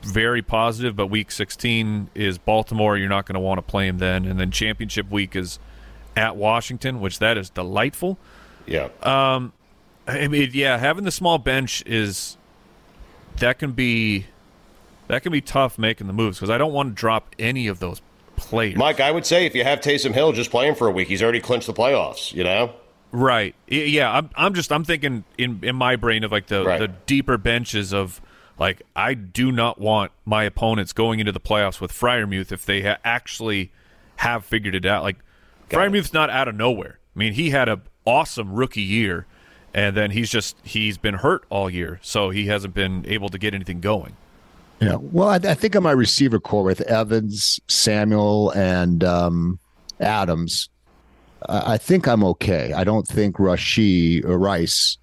very 0.03 0.41
positive, 0.41 0.95
but 0.95 1.07
week 1.07 1.31
16 1.31 2.09
is 2.15 2.37
Baltimore. 2.37 2.97
You're 2.97 3.09
not 3.09 3.25
going 3.25 3.35
to 3.35 3.39
want 3.39 3.57
to 3.57 3.61
play 3.61 3.87
him 3.87 3.97
then. 3.99 4.25
And 4.25 4.39
then 4.39 4.51
championship 4.51 5.09
week 5.09 5.35
is 5.35 5.59
at 6.15 6.35
Washington, 6.35 6.99
which 6.99 7.19
that 7.19 7.37
is 7.37 7.49
delightful. 7.49 8.17
Yeah. 8.65 8.89
Um, 9.01 9.53
I 10.07 10.27
mean, 10.27 10.49
yeah, 10.53 10.77
having 10.77 11.05
the 11.05 11.11
small 11.11 11.37
bench 11.37 11.83
is 11.85 12.37
that 13.37 13.59
can 13.59 13.71
be 13.71 14.27
that 15.07 15.23
can 15.23 15.31
be 15.31 15.41
tough 15.41 15.77
making 15.77 16.07
the 16.07 16.13
moves 16.13 16.37
because 16.37 16.49
I 16.49 16.57
don't 16.57 16.73
want 16.73 16.89
to 16.89 16.95
drop 16.95 17.35
any 17.39 17.67
of 17.67 17.79
those 17.79 18.01
players. 18.35 18.75
Mike, 18.77 18.99
I 18.99 19.11
would 19.11 19.25
say 19.25 19.45
if 19.45 19.55
you 19.55 19.63
have 19.63 19.79
Taysom 19.79 20.13
Hill, 20.13 20.31
just 20.33 20.51
play 20.51 20.67
him 20.67 20.75
for 20.75 20.87
a 20.87 20.91
week. 20.91 21.07
He's 21.07 21.21
already 21.23 21.39
clinched 21.39 21.67
the 21.67 21.73
playoffs. 21.73 22.33
You 22.33 22.43
know. 22.43 22.73
Right. 23.11 23.55
Yeah. 23.67 24.11
I'm. 24.11 24.29
I'm 24.35 24.53
just. 24.53 24.71
I'm 24.71 24.83
thinking 24.83 25.23
in 25.37 25.59
in 25.63 25.75
my 25.75 25.95
brain 25.95 26.23
of 26.23 26.31
like 26.31 26.47
the 26.47 26.63
Right. 26.65 26.79
the 26.79 26.87
deeper 26.89 27.37
benches 27.37 27.93
of 27.93 28.19
like 28.59 28.81
I 28.95 29.13
do 29.13 29.51
not 29.51 29.79
want 29.79 30.11
my 30.25 30.43
opponents 30.43 30.93
going 30.93 31.19
into 31.19 31.31
the 31.31 31.39
playoffs 31.39 31.81
with 31.81 31.91
Freiermuth 31.91 32.51
if 32.51 32.65
they 32.65 32.81
ha- 32.81 32.97
actually 33.03 33.71
have 34.17 34.45
figured 34.45 34.75
it 34.75 34.85
out. 34.85 35.03
Like 35.03 35.17
Freiermuth's 35.69 36.13
not 36.13 36.29
out 36.29 36.47
of 36.47 36.55
nowhere. 36.55 36.99
I 37.15 37.19
mean, 37.19 37.33
he 37.33 37.49
had 37.49 37.67
a 37.69 37.81
awesome 38.05 38.53
rookie 38.53 38.81
year, 38.81 39.25
and 39.73 39.97
then 39.97 40.11
he's 40.11 40.29
just 40.29 40.55
he's 40.63 40.97
been 40.97 41.15
hurt 41.15 41.45
all 41.49 41.69
year, 41.69 41.99
so 42.01 42.29
he 42.29 42.47
hasn't 42.47 42.73
been 42.73 43.05
able 43.07 43.29
to 43.29 43.37
get 43.37 43.53
anything 43.53 43.81
going. 43.81 44.15
Yeah. 44.79 44.97
Well, 44.99 45.29
I, 45.29 45.35
I 45.35 45.53
think 45.53 45.75
on 45.75 45.83
my 45.83 45.91
receiver 45.91 46.39
core 46.39 46.63
with 46.63 46.81
Evans, 46.81 47.59
Samuel, 47.67 48.51
and 48.51 49.03
um, 49.03 49.59
Adams, 49.99 50.69
I 51.47 51.73
I 51.73 51.77
think 51.77 52.07
I'm 52.07 52.23
okay. 52.23 52.73
I 52.73 52.83
don't 52.83 53.07
think 53.07 53.37
Rashi 53.37 54.23
or 54.23 54.37
Rice 54.37 54.97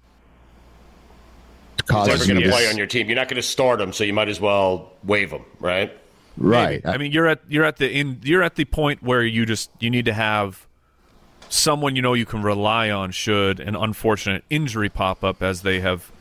causes 1.91 2.13
never 2.13 2.25
going 2.25 2.39
to 2.39 2.45
to- 2.45 2.51
play 2.51 2.69
on 2.69 2.77
your 2.77 2.87
team. 2.87 3.07
You're 3.07 3.15
not 3.15 3.27
going 3.27 3.41
to 3.41 3.47
start 3.47 3.81
him, 3.81 3.93
so 3.93 4.03
you 4.03 4.13
might 4.13 4.29
as 4.29 4.39
well 4.39 4.91
waive 5.03 5.31
him, 5.31 5.45
right? 5.59 5.91
Right. 6.37 6.81
I 6.85 6.97
mean, 6.97 7.11
you're 7.11 7.27
at 7.27 7.41
you're 7.49 7.65
at 7.65 7.77
the 7.77 7.91
in 7.91 8.19
you're 8.23 8.43
at 8.43 8.55
the 8.55 8.65
point 8.65 9.03
where 9.03 9.23
you 9.23 9.45
just 9.45 9.69
you 9.79 9.89
need 9.89 10.05
to 10.05 10.13
have 10.13 10.65
someone 11.49 11.95
you 11.95 12.01
know 12.01 12.13
you 12.13 12.25
can 12.25 12.41
rely 12.41 12.89
on 12.89 13.11
should 13.11 13.59
an 13.59 13.75
unfortunate 13.75 14.43
injury 14.49 14.87
pop 14.87 15.23
up 15.23 15.43
as 15.43 15.61
they 15.61 15.81
have 15.81 16.11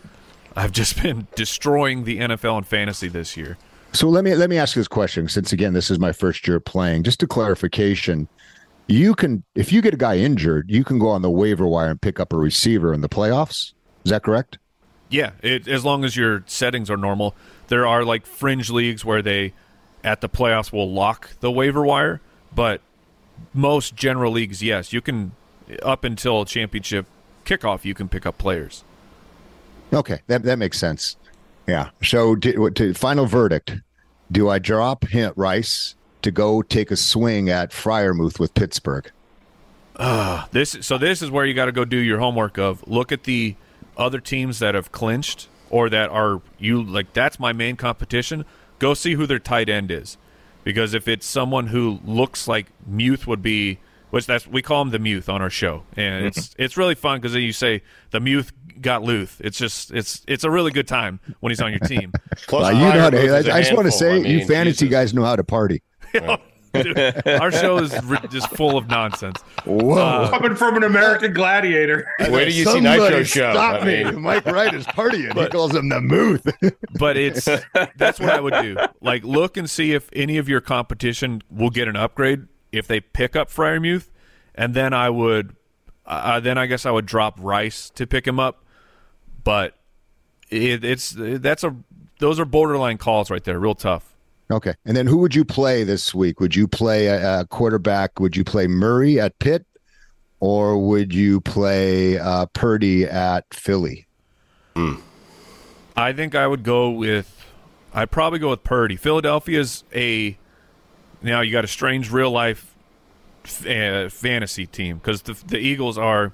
I've 0.56 0.72
just 0.72 1.00
been 1.02 1.26
destroying 1.34 2.04
the 2.04 2.18
NFL 2.18 2.58
and 2.58 2.66
fantasy 2.66 3.08
this 3.08 3.36
year. 3.36 3.56
So 3.92 4.08
let 4.08 4.24
me 4.24 4.34
let 4.34 4.50
me 4.50 4.56
ask 4.56 4.76
you 4.76 4.80
this 4.80 4.88
question, 4.88 5.28
since 5.28 5.52
again 5.52 5.72
this 5.72 5.90
is 5.90 5.98
my 5.98 6.12
first 6.12 6.46
year 6.46 6.60
playing. 6.60 7.02
Just 7.02 7.22
a 7.22 7.26
clarification: 7.26 8.28
you 8.86 9.14
can, 9.14 9.42
if 9.54 9.72
you 9.72 9.82
get 9.82 9.94
a 9.94 9.96
guy 9.96 10.16
injured, 10.16 10.70
you 10.70 10.84
can 10.84 10.98
go 10.98 11.08
on 11.08 11.22
the 11.22 11.30
waiver 11.30 11.66
wire 11.66 11.90
and 11.90 12.00
pick 12.00 12.20
up 12.20 12.32
a 12.32 12.36
receiver 12.36 12.92
in 12.94 13.00
the 13.00 13.08
playoffs. 13.08 13.72
Is 14.04 14.10
that 14.10 14.22
correct? 14.22 14.58
Yeah, 15.10 15.32
it, 15.42 15.68
as 15.68 15.84
long 15.84 16.04
as 16.04 16.16
your 16.16 16.44
settings 16.46 16.88
are 16.88 16.96
normal. 16.96 17.34
There 17.68 17.86
are 17.86 18.04
like 18.04 18.26
fringe 18.26 18.70
leagues 18.70 19.04
where 19.04 19.22
they 19.22 19.52
at 20.02 20.20
the 20.20 20.28
playoffs 20.28 20.72
will 20.72 20.90
lock 20.90 21.30
the 21.40 21.50
waiver 21.50 21.84
wire, 21.84 22.20
but 22.54 22.80
most 23.52 23.94
general 23.94 24.32
leagues, 24.32 24.62
yes, 24.62 24.92
you 24.92 25.00
can 25.00 25.32
up 25.82 26.04
until 26.04 26.44
championship 26.44 27.06
kickoff, 27.44 27.84
you 27.84 27.94
can 27.94 28.08
pick 28.08 28.26
up 28.26 28.38
players. 28.38 28.84
Okay, 29.92 30.20
that 30.28 30.44
that 30.44 30.58
makes 30.58 30.78
sense. 30.78 31.16
Yeah. 31.66 31.90
So, 32.02 32.36
to, 32.36 32.70
to 32.70 32.94
final 32.94 33.26
verdict: 33.26 33.76
Do 34.30 34.48
I 34.48 34.58
drop 34.58 35.04
Hint 35.06 35.34
Rice 35.36 35.94
to 36.22 36.30
go 36.30 36.62
take 36.62 36.90
a 36.90 36.96
swing 36.96 37.48
at 37.48 37.70
Freiermuth 37.70 38.38
with 38.38 38.54
Pittsburgh? 38.54 39.10
Uh, 39.96 40.46
this 40.52 40.76
so 40.80 40.96
this 40.96 41.22
is 41.22 41.30
where 41.30 41.44
you 41.44 41.54
got 41.54 41.66
to 41.66 41.72
go 41.72 41.84
do 41.84 41.98
your 41.98 42.18
homework 42.18 42.58
of 42.58 42.86
look 42.88 43.12
at 43.12 43.24
the 43.24 43.54
other 44.00 44.18
teams 44.18 44.58
that 44.58 44.74
have 44.74 44.90
clinched 44.90 45.48
or 45.68 45.88
that 45.88 46.10
are 46.10 46.42
you 46.58 46.82
like 46.82 47.12
that's 47.12 47.38
my 47.38 47.52
main 47.52 47.76
competition. 47.76 48.44
Go 48.78 48.94
see 48.94 49.14
who 49.14 49.26
their 49.26 49.38
tight 49.38 49.68
end 49.68 49.90
is, 49.90 50.16
because 50.64 50.94
if 50.94 51.06
it's 51.06 51.26
someone 51.26 51.68
who 51.68 52.00
looks 52.04 52.48
like 52.48 52.66
Muth 52.86 53.26
would 53.26 53.42
be, 53.42 53.78
which 54.10 54.26
that's 54.26 54.46
we 54.46 54.62
call 54.62 54.82
him 54.82 54.90
the 54.90 54.98
Muth 54.98 55.28
on 55.28 55.40
our 55.42 55.50
show, 55.50 55.84
and 55.96 56.16
mm-hmm. 56.16 56.26
it's 56.26 56.54
it's 56.58 56.76
really 56.76 56.94
fun 56.94 57.18
because 57.20 57.34
then 57.34 57.42
you 57.42 57.52
say 57.52 57.82
the 58.10 58.20
Muth 58.20 58.52
got 58.80 59.02
Luth. 59.02 59.40
It's 59.44 59.58
just 59.58 59.92
it's 59.92 60.22
it's 60.26 60.44
a 60.44 60.50
really 60.50 60.72
good 60.72 60.88
time 60.88 61.20
when 61.40 61.50
he's 61.50 61.60
on 61.60 61.70
your 61.70 61.80
team. 61.80 62.12
Plus, 62.48 62.62
Well, 62.62 62.72
you 62.72 62.80
know 62.80 63.00
how 63.00 63.10
to. 63.10 63.50
I, 63.50 63.56
I 63.56 63.60
just 63.60 63.74
want 63.74 63.86
to 63.86 63.92
say, 63.92 64.20
you 64.26 64.44
fantasy 64.44 64.88
guys 64.88 65.14
know 65.14 65.24
how 65.24 65.36
to 65.36 65.44
party. 65.44 65.82
Dude, 66.12 66.40
our 67.40 67.50
show 67.50 67.78
is 67.78 68.00
ri- 68.04 68.18
just 68.30 68.48
full 68.50 68.76
of 68.76 68.88
nonsense. 68.88 69.40
Whoa. 69.64 69.98
Uh, 69.98 70.30
Coming 70.30 70.54
from 70.54 70.76
an 70.76 70.84
American 70.84 71.32
gladiator. 71.32 72.08
Where 72.28 72.44
do 72.44 72.52
you 72.52 72.64
see 72.64 72.80
Nitro 72.80 73.22
show? 73.24 73.52
Stop 73.52 73.82
I 73.82 73.84
me! 73.84 74.04
mean- 74.04 74.20
Mike 74.22 74.46
Wright 74.46 74.72
is 74.72 74.86
partying. 74.86 75.36
he 75.36 75.48
calls 75.48 75.74
him 75.74 75.88
the 75.88 76.00
Muth. 76.00 76.46
but 76.98 77.16
it's 77.16 77.46
that's 77.96 78.20
what 78.20 78.30
I 78.30 78.40
would 78.40 78.54
do. 78.54 78.76
Like 79.00 79.24
look 79.24 79.56
and 79.56 79.68
see 79.68 79.92
if 79.92 80.08
any 80.12 80.38
of 80.38 80.48
your 80.48 80.60
competition 80.60 81.42
will 81.50 81.70
get 81.70 81.88
an 81.88 81.96
upgrade 81.96 82.46
if 82.72 82.86
they 82.86 83.00
pick 83.00 83.34
up 83.34 83.50
Freiermuth, 83.50 84.10
and 84.54 84.74
then 84.74 84.92
I 84.92 85.10
would, 85.10 85.56
uh, 86.06 86.38
then 86.38 86.56
I 86.56 86.66
guess 86.66 86.86
I 86.86 86.92
would 86.92 87.06
drop 87.06 87.36
Rice 87.40 87.90
to 87.90 88.06
pick 88.06 88.26
him 88.26 88.38
up. 88.38 88.64
But 89.42 89.74
it, 90.50 90.84
it's 90.84 91.14
that's 91.16 91.64
a 91.64 91.74
those 92.20 92.38
are 92.38 92.44
borderline 92.44 92.98
calls 92.98 93.30
right 93.30 93.42
there, 93.42 93.58
real 93.58 93.74
tough. 93.74 94.09
Okay. 94.50 94.74
And 94.84 94.96
then 94.96 95.06
who 95.06 95.18
would 95.18 95.34
you 95.34 95.44
play 95.44 95.84
this 95.84 96.14
week? 96.14 96.40
Would 96.40 96.56
you 96.56 96.66
play 96.66 97.06
a, 97.06 97.40
a 97.40 97.46
quarterback? 97.46 98.18
Would 98.18 98.36
you 98.36 98.44
play 98.44 98.66
Murray 98.66 99.20
at 99.20 99.38
Pitt 99.38 99.64
or 100.40 100.78
would 100.78 101.14
you 101.14 101.40
play 101.40 102.18
uh, 102.18 102.46
Purdy 102.46 103.04
at 103.04 103.44
Philly? 103.52 104.06
I 105.96 106.12
think 106.12 106.34
I 106.34 106.46
would 106.46 106.62
go 106.62 106.90
with. 106.90 107.36
I'd 107.92 108.10
probably 108.10 108.38
go 108.38 108.50
with 108.50 108.64
Purdy. 108.64 108.96
Philadelphia's 108.96 109.84
a 109.94 110.38
now 111.22 111.42
you 111.42 111.52
got 111.52 111.64
a 111.64 111.68
strange 111.68 112.10
real 112.10 112.30
life 112.30 112.74
f- 113.44 113.66
uh, 113.66 114.08
fantasy 114.08 114.66
team 114.66 114.98
because 114.98 115.22
the 115.22 115.34
the 115.46 115.58
Eagles 115.58 115.98
are 115.98 116.32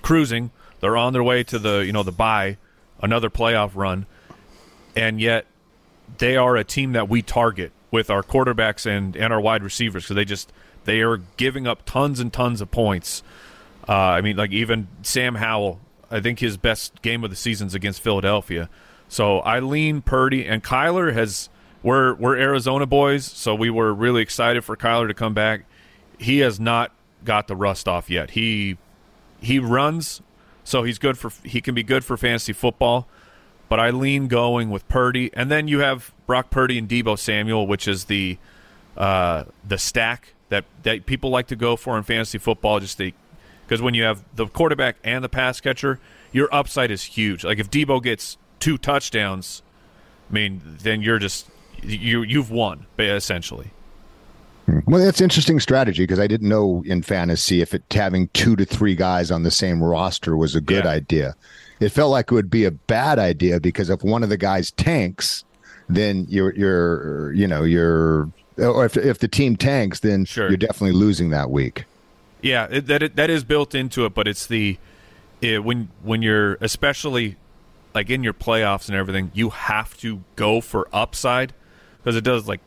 cruising. 0.00 0.52
They're 0.80 0.96
on 0.96 1.12
their 1.12 1.22
way 1.22 1.42
to 1.44 1.58
the 1.58 1.80
you 1.80 1.92
know 1.92 2.02
the 2.02 2.12
bye, 2.12 2.56
another 3.02 3.28
playoff 3.28 3.72
run, 3.74 4.06
and 4.96 5.20
yet 5.20 5.44
they 6.18 6.36
are 6.36 6.56
a 6.56 6.64
team 6.64 6.92
that 6.92 7.08
we 7.08 7.22
target 7.22 7.72
with 7.90 8.10
our 8.10 8.22
quarterbacks 8.22 8.86
and 8.86 9.16
and 9.16 9.32
our 9.32 9.40
wide 9.40 9.62
receivers 9.62 10.04
because 10.04 10.16
they 10.16 10.24
just 10.24 10.52
they 10.84 11.00
are 11.00 11.18
giving 11.36 11.66
up 11.66 11.84
tons 11.84 12.20
and 12.20 12.32
tons 12.32 12.60
of 12.60 12.70
points. 12.70 13.22
Uh, 13.88 13.92
I 13.92 14.20
mean, 14.20 14.36
like 14.36 14.52
even 14.52 14.88
Sam 15.02 15.36
Howell, 15.36 15.80
I 16.10 16.20
think 16.20 16.38
his 16.38 16.56
best 16.56 17.02
game 17.02 17.24
of 17.24 17.30
the 17.30 17.36
season's 17.36 17.74
against 17.74 18.00
Philadelphia. 18.00 18.68
So 19.08 19.40
I 19.40 19.60
lean 19.60 20.02
Purdy 20.02 20.46
and 20.46 20.62
Kyler 20.62 21.12
has. 21.12 21.48
We're 21.82 22.14
we're 22.14 22.36
Arizona 22.36 22.84
boys, 22.84 23.24
so 23.24 23.54
we 23.54 23.70
were 23.70 23.94
really 23.94 24.20
excited 24.20 24.64
for 24.64 24.76
Kyler 24.76 25.08
to 25.08 25.14
come 25.14 25.32
back. 25.32 25.64
He 26.18 26.40
has 26.40 26.60
not 26.60 26.92
got 27.24 27.48
the 27.48 27.56
rust 27.56 27.88
off 27.88 28.10
yet. 28.10 28.32
He 28.32 28.76
he 29.40 29.58
runs, 29.58 30.20
so 30.62 30.82
he's 30.82 30.98
good 30.98 31.16
for 31.16 31.32
he 31.42 31.62
can 31.62 31.74
be 31.74 31.82
good 31.82 32.04
for 32.04 32.18
fantasy 32.18 32.52
football. 32.52 33.08
But 33.70 33.78
I 33.78 33.90
lean 33.90 34.26
going 34.26 34.68
with 34.70 34.86
Purdy, 34.88 35.30
and 35.32 35.48
then 35.48 35.68
you 35.68 35.78
have 35.78 36.12
Brock 36.26 36.50
Purdy 36.50 36.76
and 36.76 36.88
Deebo 36.88 37.16
Samuel, 37.16 37.68
which 37.68 37.86
is 37.86 38.06
the 38.06 38.36
uh, 38.96 39.44
the 39.66 39.78
stack 39.78 40.34
that 40.48 40.64
that 40.82 41.06
people 41.06 41.30
like 41.30 41.46
to 41.46 41.56
go 41.56 41.76
for 41.76 41.96
in 41.96 42.02
fantasy 42.02 42.36
football. 42.36 42.80
Just 42.80 42.98
because 42.98 43.80
when 43.80 43.94
you 43.94 44.02
have 44.02 44.24
the 44.34 44.48
quarterback 44.48 44.96
and 45.04 45.22
the 45.22 45.28
pass 45.28 45.60
catcher, 45.60 46.00
your 46.32 46.52
upside 46.52 46.90
is 46.90 47.04
huge. 47.04 47.44
Like 47.44 47.60
if 47.60 47.70
Deebo 47.70 48.02
gets 48.02 48.36
two 48.58 48.76
touchdowns, 48.76 49.62
I 50.28 50.34
mean, 50.34 50.60
then 50.64 51.00
you're 51.00 51.20
just 51.20 51.48
you 51.80 52.22
you've 52.22 52.50
won 52.50 52.86
essentially. 52.98 53.70
Well, 54.86 55.02
that's 55.04 55.20
interesting 55.20 55.60
strategy 55.60 56.02
because 56.02 56.18
I 56.18 56.26
didn't 56.26 56.48
know 56.48 56.82
in 56.86 57.02
fantasy 57.02 57.60
if 57.60 57.72
it 57.72 57.84
having 57.90 58.28
two 58.28 58.56
to 58.56 58.64
three 58.64 58.94
guys 58.94 59.30
on 59.30 59.44
the 59.44 59.50
same 59.50 59.82
roster 59.82 60.36
was 60.36 60.54
a 60.54 60.60
good 60.60 60.86
idea. 60.86 61.34
It 61.80 61.90
felt 61.90 62.10
like 62.10 62.30
it 62.30 62.34
would 62.34 62.50
be 62.50 62.64
a 62.64 62.70
bad 62.70 63.18
idea 63.18 63.58
because 63.58 63.90
if 63.90 64.02
one 64.02 64.22
of 64.22 64.28
the 64.28 64.36
guys 64.36 64.70
tanks, 64.72 65.44
then 65.88 66.26
you're 66.28 66.54
you're 66.54 67.32
you 67.32 67.46
know 67.46 67.64
you're 67.64 68.30
or 68.58 68.84
if 68.84 68.96
if 68.96 69.18
the 69.18 69.28
team 69.28 69.56
tanks, 69.56 70.00
then 70.00 70.24
sure. 70.24 70.48
you're 70.48 70.56
definitely 70.56 70.92
losing 70.92 71.30
that 71.30 71.50
week. 71.50 71.84
Yeah, 72.42 72.68
it, 72.70 72.86
that 72.86 73.02
it, 73.02 73.16
that 73.16 73.30
is 73.30 73.44
built 73.44 73.74
into 73.74 74.04
it, 74.04 74.14
but 74.14 74.28
it's 74.28 74.46
the 74.46 74.78
it, 75.40 75.64
when 75.64 75.88
when 76.02 76.22
you're 76.22 76.54
especially 76.60 77.36
like 77.94 78.10
in 78.10 78.22
your 78.22 78.34
playoffs 78.34 78.88
and 78.88 78.96
everything, 78.96 79.30
you 79.34 79.50
have 79.50 79.96
to 79.98 80.22
go 80.36 80.60
for 80.60 80.88
upside 80.92 81.52
because 81.98 82.16
it 82.16 82.24
does 82.24 82.46
like 82.46 82.60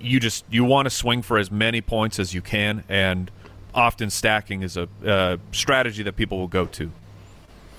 you 0.00 0.20
just 0.20 0.44
you 0.50 0.64
want 0.64 0.86
to 0.86 0.90
swing 0.90 1.22
for 1.22 1.38
as 1.38 1.50
many 1.50 1.80
points 1.80 2.18
as 2.18 2.34
you 2.34 2.40
can, 2.40 2.84
and 2.88 3.30
often 3.74 4.10
stacking 4.10 4.62
is 4.62 4.76
a 4.76 4.88
uh, 5.04 5.36
strategy 5.52 6.02
that 6.02 6.16
people 6.16 6.38
will 6.38 6.48
go 6.48 6.66
to. 6.66 6.90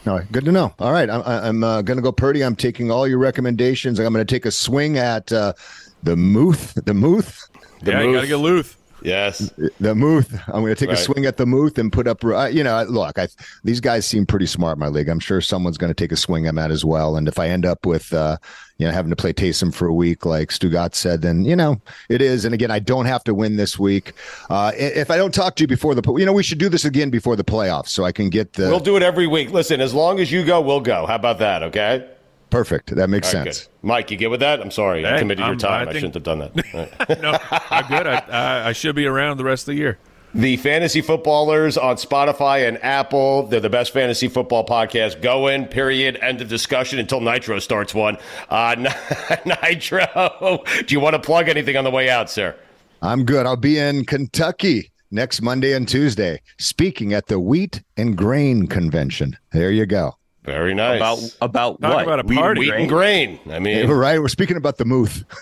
All 0.07 0.17
right, 0.17 0.31
good 0.31 0.45
to 0.45 0.51
know. 0.51 0.71
All 0.77 0.91
right, 0.91 1.09
I'm, 1.09 1.23
I'm 1.25 1.63
uh, 1.63 1.81
going 1.81 1.97
to 1.97 2.03
go 2.03 2.11
Purdy. 2.11 2.43
I'm 2.43 2.55
taking 2.55 2.91
all 2.91 3.07
your 3.07 3.17
recommendations. 3.17 3.99
I'm 3.99 4.13
going 4.13 4.25
to 4.25 4.33
take 4.33 4.45
a 4.45 4.51
swing 4.51 4.99
at 4.99 5.31
uh, 5.31 5.53
the 6.03 6.15
Muth. 6.15 6.75
The 6.75 6.93
Muth. 6.93 7.49
The 7.81 7.91
yeah, 7.91 8.03
you 8.03 8.13
got 8.13 8.21
to 8.21 8.27
get 8.27 8.35
Luth. 8.35 8.77
Yes, 9.05 9.51
the 9.79 9.93
Muth. 9.95 10.33
I'm 10.47 10.61
going 10.61 10.73
to 10.73 10.75
take 10.75 10.89
Right. 10.89 10.97
a 10.97 11.01
swing 11.01 11.25
at 11.25 11.37
the 11.37 11.45
Muth 11.45 11.77
and 11.77 11.91
put 11.91 12.07
up. 12.07 12.23
Uh, 12.23 12.45
you 12.47 12.63
know, 12.63 12.83
look, 12.83 13.17
I, 13.19 13.27
these 13.63 13.79
guys 13.79 14.05
seem 14.05 14.25
pretty 14.25 14.45
smart 14.47 14.77
in 14.77 14.79
my 14.79 14.87
league. 14.87 15.07
I'm 15.09 15.19
sure 15.19 15.41
someone's 15.41 15.77
going 15.77 15.89
to 15.91 15.93
take 15.95 16.11
a 16.11 16.15
swing 16.17 16.47
at 16.47 16.55
that 16.55 16.71
as 16.71 16.83
well. 16.83 17.15
And 17.15 17.27
if 17.27 17.37
I 17.39 17.49
end 17.49 17.65
up 17.65 17.85
with, 17.85 18.11
uh, 18.13 18.37
you 18.77 18.85
know, 18.85 18.91
having 18.91 19.09
to 19.11 19.15
play 19.15 19.31
Taysom 19.31 19.73
for 19.73 19.87
a 19.87 19.93
week, 19.93 20.25
like 20.25 20.49
Stugat 20.49 20.95
said, 20.95 21.21
then 21.21 21.45
you 21.45 21.55
know 21.55 21.79
it 22.09 22.21
is. 22.21 22.45
And 22.45 22.53
again, 22.53 22.71
I 22.71 22.79
don't 22.79 23.05
have 23.05 23.23
to 23.25 23.33
win 23.33 23.55
this 23.57 23.77
week. 23.79 24.13
Uh, 24.49 24.71
if 24.75 25.09
I 25.11 25.17
don't 25.17 25.33
talk 25.33 25.55
to 25.57 25.63
you 25.63 25.67
before 25.67 25.95
the, 25.95 26.13
you 26.17 26.25
know, 26.25 26.33
we 26.33 26.43
should 26.43 26.57
do 26.57 26.67
this 26.69 26.83
again 26.85 27.09
before 27.09 27.35
the 27.35 27.43
playoffs 27.43 27.89
so 27.89 28.03
I 28.03 28.11
can 28.11 28.29
get 28.29 28.53
the. 28.53 28.69
we'll 28.69 28.79
do 28.79 28.97
it 28.97 29.03
every 29.03 29.27
week. 29.27 29.51
Listen, 29.51 29.79
as 29.81 29.93
long 29.93 30.19
as 30.19 30.31
you 30.31 30.43
go, 30.43 30.59
we'll 30.61 30.81
go. 30.81 31.05
How 31.05 31.15
about 31.15 31.39
that? 31.39 31.63
Okay. 31.63 32.09
Perfect. 32.55 32.95
That 32.95 33.09
makes 33.09 33.33
All 33.33 33.41
right, 33.41 33.53
sense. 33.53 33.67
good. 33.67 33.85
Mike, 33.87 34.11
you 34.11 34.15
get 34.17 34.31
with 34.31 34.39
that? 34.39 34.61
I'm 34.61 34.71
sorry, 34.71 35.05
I 35.05 35.19
committed 35.19 35.39
your 35.39 35.49
I'm- 35.49 35.57
time. 35.57 35.87
I 35.89 35.91
I, 35.91 35.93
shouldn't 35.95 36.13
have 36.13 36.23
done 36.23 36.39
that. 36.39 36.51
All 36.73 36.87
right. 37.09 37.21
no, 37.21 37.37
I'm 37.69 37.85
good. 37.87 38.07
I, 38.07 38.19
I 38.29 38.67
I 38.69 38.71
should 38.71 38.95
be 38.95 39.05
around 39.05 39.35
the 39.35 39.43
rest 39.43 39.63
of 39.63 39.73
the 39.73 39.75
year. 39.75 39.97
The 40.33 40.55
Fantasy 40.55 41.01
Footballers 41.01 41.77
on 41.77 41.97
Spotify 41.97 42.65
and 42.65 42.81
Apple. 42.81 43.43
They're 43.47 43.59
the 43.59 43.69
best 43.69 43.91
fantasy 43.91 44.29
football 44.29 44.65
podcast 44.65 45.21
going, 45.21 45.65
period. 45.65 46.17
End 46.21 46.41
of 46.41 46.47
discussion 46.47 46.97
until 46.97 47.19
Nitro 47.19 47.59
starts 47.59 47.93
one. 47.93 48.17
Uh, 48.49 48.75
Nitro, 49.45 50.63
do 50.85 50.93
you 50.93 51.01
want 51.01 51.15
to 51.15 51.19
plug 51.21 51.49
anything 51.49 51.75
on 51.75 51.83
the 51.83 51.91
way 51.91 52.09
out, 52.09 52.29
sir? 52.29 52.55
I'm 53.01 53.25
good. 53.25 53.45
I'll 53.45 53.57
be 53.57 53.79
in 53.79 54.05
Kentucky 54.05 54.91
next 55.11 55.41
Monday 55.41 55.73
and 55.73 55.87
Tuesday 55.87 56.41
speaking 56.57 57.13
at 57.13 57.27
the 57.27 57.39
Wheat 57.39 57.81
and 57.97 58.17
Grain 58.17 58.67
Convention. 58.67 59.37
There 59.51 59.71
you 59.71 59.85
go. 59.85 60.15
Very 60.45 60.73
nice. 60.75 60.97
About 60.97 61.19
about 61.41 61.81
Talk 61.81 61.93
what? 61.95 62.03
about 62.03 62.19
a 62.19 62.23
Wheat- 62.27 62.37
party. 62.37 62.59
Wheat 62.61 62.73
and 62.73 62.89
grain. 62.89 63.39
I 63.49 63.59
mean, 63.59 63.75
Hey, 63.77 63.85
right. 63.95 64.19
We're 64.19 64.27
speaking 64.27 64.57
about 64.57 64.77
the 64.77 64.85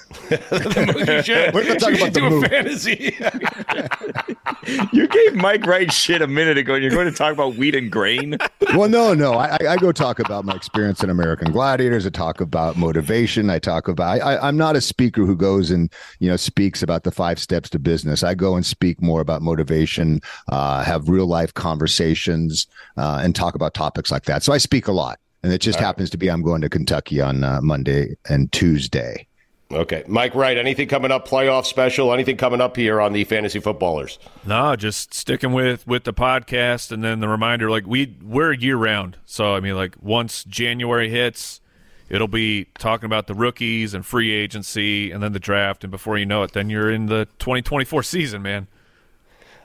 Muth. 0.30 1.08
you 1.08 1.24
should. 1.24 1.54
We're 1.54 1.64
gonna 1.66 1.80
talk 1.80 1.90
you 1.92 1.96
about 1.96 2.06
should 2.06 2.14
the 2.14 2.20
do 2.30 2.46
a 2.46 2.50
fantasy. 2.50 3.18
You 4.94 5.08
gave 5.08 5.36
Mike 5.36 5.66
Wright 5.66 5.92
shit 5.92 6.22
a 6.22 6.28
minute 6.28 6.58
ago, 6.58 6.76
and 6.76 6.84
you're 6.84 6.92
going 6.94 7.10
to 7.10 7.16
talk 7.18 7.34
about 7.34 7.56
wheat 7.56 7.76
and 7.76 7.92
grain. 7.92 8.38
well, 8.76 8.88
no, 8.88 9.14
no. 9.14 9.34
I, 9.34 9.58
I- 9.62 9.68
I 9.74 9.78
go 9.78 9.92
talk 9.92 10.20
about 10.20 10.46
my 10.46 10.54
experience 10.56 11.04
in 11.04 11.10
American 11.10 11.52
Gladiators. 11.52 12.06
I 12.06 12.10
talk 12.10 12.40
about 12.40 12.78
motivation. 12.78 13.50
I 13.50 13.60
talk 13.60 13.88
about. 13.90 14.22
I, 14.22 14.38
I'm 14.38 14.56
not 14.56 14.76
a 14.76 14.82
speaker 14.82 15.26
who 15.26 15.36
goes 15.36 15.70
and 15.72 15.92
you 16.20 16.30
know 16.30 16.38
speaks 16.38 16.82
about 16.82 17.04
the 17.04 17.12
five 17.12 17.40
steps 17.40 17.70
to 17.72 17.80
business. 17.80 18.24
I 18.24 18.36
go 18.36 18.56
and 18.56 18.66
speak 18.66 19.02
more 19.02 19.20
about 19.22 19.42
motivation, 19.42 20.22
uh, 20.50 20.84
have 20.84 21.10
real 21.10 21.28
life 21.28 21.54
conversations, 21.54 22.68
uh, 22.98 23.20
and 23.24 23.36
talk 23.36 23.56
about 23.56 23.74
topics 23.74 24.12
like 24.12 24.24
that. 24.26 24.44
So 24.44 24.54
I 24.54 24.58
speak 24.60 24.88
a 24.88 24.92
lot, 24.94 25.20
and 25.44 25.52
it 25.52 25.60
just 25.60 25.80
happens 25.80 26.10
to 26.12 26.18
be 26.18 26.30
I'm 26.30 26.42
going 26.42 26.62
to 26.62 26.70
Kentucky 26.70 27.20
on 27.20 27.44
uh, 27.44 27.60
Monday 27.62 28.16
and 28.30 28.52
Tuesday. 28.52 29.28
Okay, 29.72 30.04
Mike 30.08 30.36
Wright. 30.36 30.58
Anything 30.58 30.88
coming 30.88 31.12
up? 31.12 31.28
Playoff 31.28 31.66
special? 31.66 32.14
Anything 32.14 32.38
coming 32.38 32.62
up 32.62 32.76
here 32.76 33.00
on 33.02 33.14
the 33.14 33.24
Fantasy 33.24 33.60
Footballers? 33.60 34.20
No, 34.46 34.76
just 34.76 35.14
sticking 35.14 35.54
with 35.54 35.86
with 35.88 36.04
the 36.04 36.14
podcast, 36.14 36.92
and 36.92 37.04
then 37.04 37.20
the 37.20 37.28
reminder. 37.28 37.70
Like 37.70 37.86
we 37.88 38.16
we're 38.22 38.54
year 38.54 38.78
round, 38.78 39.18
so 39.26 39.56
I 39.56 39.60
mean, 39.60 39.76
like 39.76 39.96
once 40.02 40.44
January 40.44 41.10
hits, 41.10 41.62
it'll 42.10 42.28
be 42.28 42.66
talking 42.78 43.06
about 43.06 43.28
the 43.28 43.34
rookies 43.34 43.94
and 43.94 44.06
free 44.06 44.32
agency, 44.32 45.12
and 45.12 45.22
then 45.22 45.34
the 45.34 45.40
draft, 45.40 45.84
and 45.84 45.92
before 45.92 46.18
you 46.18 46.26
know 46.26 46.44
it, 46.44 46.54
then 46.54 46.70
you're 46.70 46.92
in 46.92 47.08
the 47.08 47.26
2024 47.40 48.04
season, 48.04 48.42
man. 48.42 48.68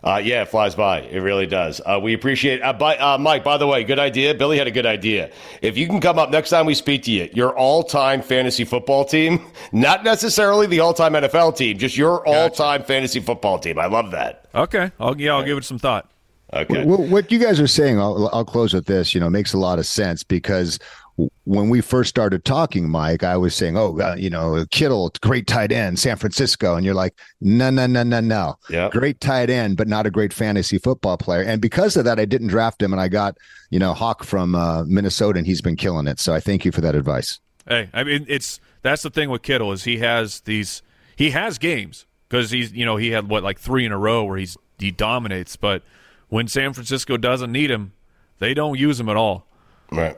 Uh, 0.02 0.20
yeah, 0.22 0.42
it 0.42 0.48
flies 0.48 0.74
by. 0.74 1.00
It 1.00 1.18
really 1.20 1.46
does. 1.46 1.80
Uh, 1.84 1.98
we 2.00 2.14
appreciate. 2.14 2.62
Uh, 2.62 2.72
by, 2.72 2.96
uh, 2.96 3.18
Mike, 3.18 3.42
by 3.42 3.56
the 3.56 3.66
way, 3.66 3.82
good 3.84 3.98
idea. 3.98 4.34
Billy 4.34 4.56
had 4.56 4.66
a 4.66 4.70
good 4.70 4.87
idea. 4.87 5.30
If 5.61 5.76
you 5.76 5.87
can 5.88 6.00
come 6.00 6.18
up 6.18 6.30
next 6.30 6.50
time 6.50 6.66
we 6.66 6.74
speak 6.74 7.02
to 7.04 7.11
you, 7.11 7.28
your 7.32 7.56
all-time 7.56 8.22
fantasy 8.22 8.64
football 8.64 9.04
team, 9.04 9.44
not 9.72 10.04
necessarily 10.04 10.66
the 10.66 10.80
all-time 10.80 11.14
NFL 11.14 11.56
team, 11.56 11.78
just 11.78 11.96
your 11.96 12.26
all-time 12.26 12.84
fantasy 12.84 13.20
football 13.20 13.58
team. 13.58 13.78
I 13.78 13.87
love 13.87 14.12
that. 14.12 14.46
Okay, 14.54 14.90
I'll 15.00 15.20
yeah, 15.20 15.34
I'll 15.34 15.44
give 15.44 15.58
it 15.58 15.64
some 15.64 15.78
thought. 15.78 16.11
Okay. 16.52 16.84
What, 16.84 17.00
what 17.00 17.32
you 17.32 17.38
guys 17.38 17.61
are 17.61 17.66
saying, 17.66 18.00
I'll, 18.00 18.30
I'll 18.32 18.44
close 18.44 18.72
with 18.72 18.87
this. 18.87 19.12
You 19.14 19.20
know, 19.20 19.28
makes 19.28 19.52
a 19.52 19.58
lot 19.58 19.78
of 19.78 19.87
sense 19.87 20.24
because 20.24 20.78
w- 20.78 21.07
when 21.44 21.68
we 21.68 21.81
first 21.81 22.11
started 22.11 22.44
talking, 22.44 22.88
Mike, 22.88 23.24
I 23.24 23.37
was 23.37 23.54
saying, 23.54 23.76
"Oh, 23.76 23.98
uh, 24.00 24.14
you 24.16 24.31
know, 24.31 24.64
Kittle, 24.70 25.11
great 25.20 25.46
tight 25.46 25.72
end, 25.72 25.98
San 25.98 26.16
Francisco," 26.16 26.76
and 26.76 26.85
you're 26.85 26.94
like, 26.94 27.14
"No, 27.40 27.70
no, 27.70 27.87
no, 27.87 28.02
no, 28.02 28.20
no, 28.20 28.54
Yeah. 28.70 28.88
great 28.90 29.20
tight 29.20 29.50
end, 29.50 29.76
but 29.76 29.88
not 29.88 30.07
a 30.07 30.11
great 30.11 30.33
fantasy 30.33 30.78
football 30.78 31.16
player." 31.16 31.42
And 31.42 31.61
because 31.61 31.96
of 31.96 32.04
that, 32.04 32.20
I 32.20 32.24
didn't 32.24 32.48
draft 32.48 32.81
him, 32.83 32.92
and 32.92 33.00
I 33.00 33.09
got 33.09 33.37
you 33.70 33.78
know 33.78 33.94
Hock 33.94 34.22
from 34.22 34.54
uh, 34.54 34.85
Minnesota, 34.85 35.38
and 35.38 35.46
he's 35.46 35.61
been 35.61 35.76
killing 35.76 36.07
it. 36.07 36.20
So 36.20 36.35
I 36.35 36.40
thank 36.40 36.64
you 36.64 36.70
for 36.72 36.81
that 36.83 36.94
advice. 36.94 37.40
Hey, 37.66 37.90
I 37.92 38.04
mean, 38.04 38.24
it's 38.28 38.61
that's 38.83 39.02
the 39.02 39.11
thing 39.11 39.28
with 39.31 39.42
Kittle 39.42 39.72
is 39.72 39.85
he 39.85 39.98
has 39.98 40.40
these 40.40 40.83
he 41.16 41.31
has 41.31 41.59
games 41.59 42.07
because 42.28 42.50
he's 42.52 42.72
you 42.72 42.85
know 42.85 42.96
he 42.96 43.11
had 43.11 43.28
what 43.28 43.42
like 43.42 43.59
three 43.59 43.85
in 43.85 43.90
a 43.92 43.98
row 43.98 44.24
where 44.24 44.38
he's 44.38 44.57
he 44.78 44.92
dominates, 44.92 45.57
but 45.57 45.83
when 46.28 46.46
San 46.46 46.72
Francisco 46.74 47.16
doesn't 47.16 47.50
need 47.50 47.70
him, 47.70 47.92
they 48.38 48.54
don't 48.54 48.78
use 48.78 49.00
him 49.00 49.09
at 49.09 49.16
all. 49.16 49.46
Right. 49.90 50.16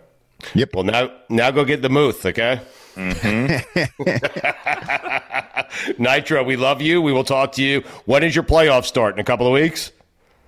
Yep. 0.55 0.75
Well, 0.75 0.85
now, 0.85 1.11
now 1.29 1.51
go 1.51 1.65
get 1.65 1.83
the 1.83 1.89
Muth, 1.89 2.27
okay? 2.27 2.61
Nitro, 5.99 6.43
we 6.43 6.57
love 6.57 6.83
you. 6.83 7.01
We 7.01 7.13
will 7.13 7.25
talk 7.25 7.53
to 7.53 7.63
you. 7.63 7.81
When 8.05 8.23
is 8.23 8.35
your 8.35 8.45
playoff 8.45 8.85
start? 8.85 9.15
In 9.15 9.21
a 9.21 9.25
couple 9.25 9.47
of 9.47 9.53
weeks? 9.53 9.93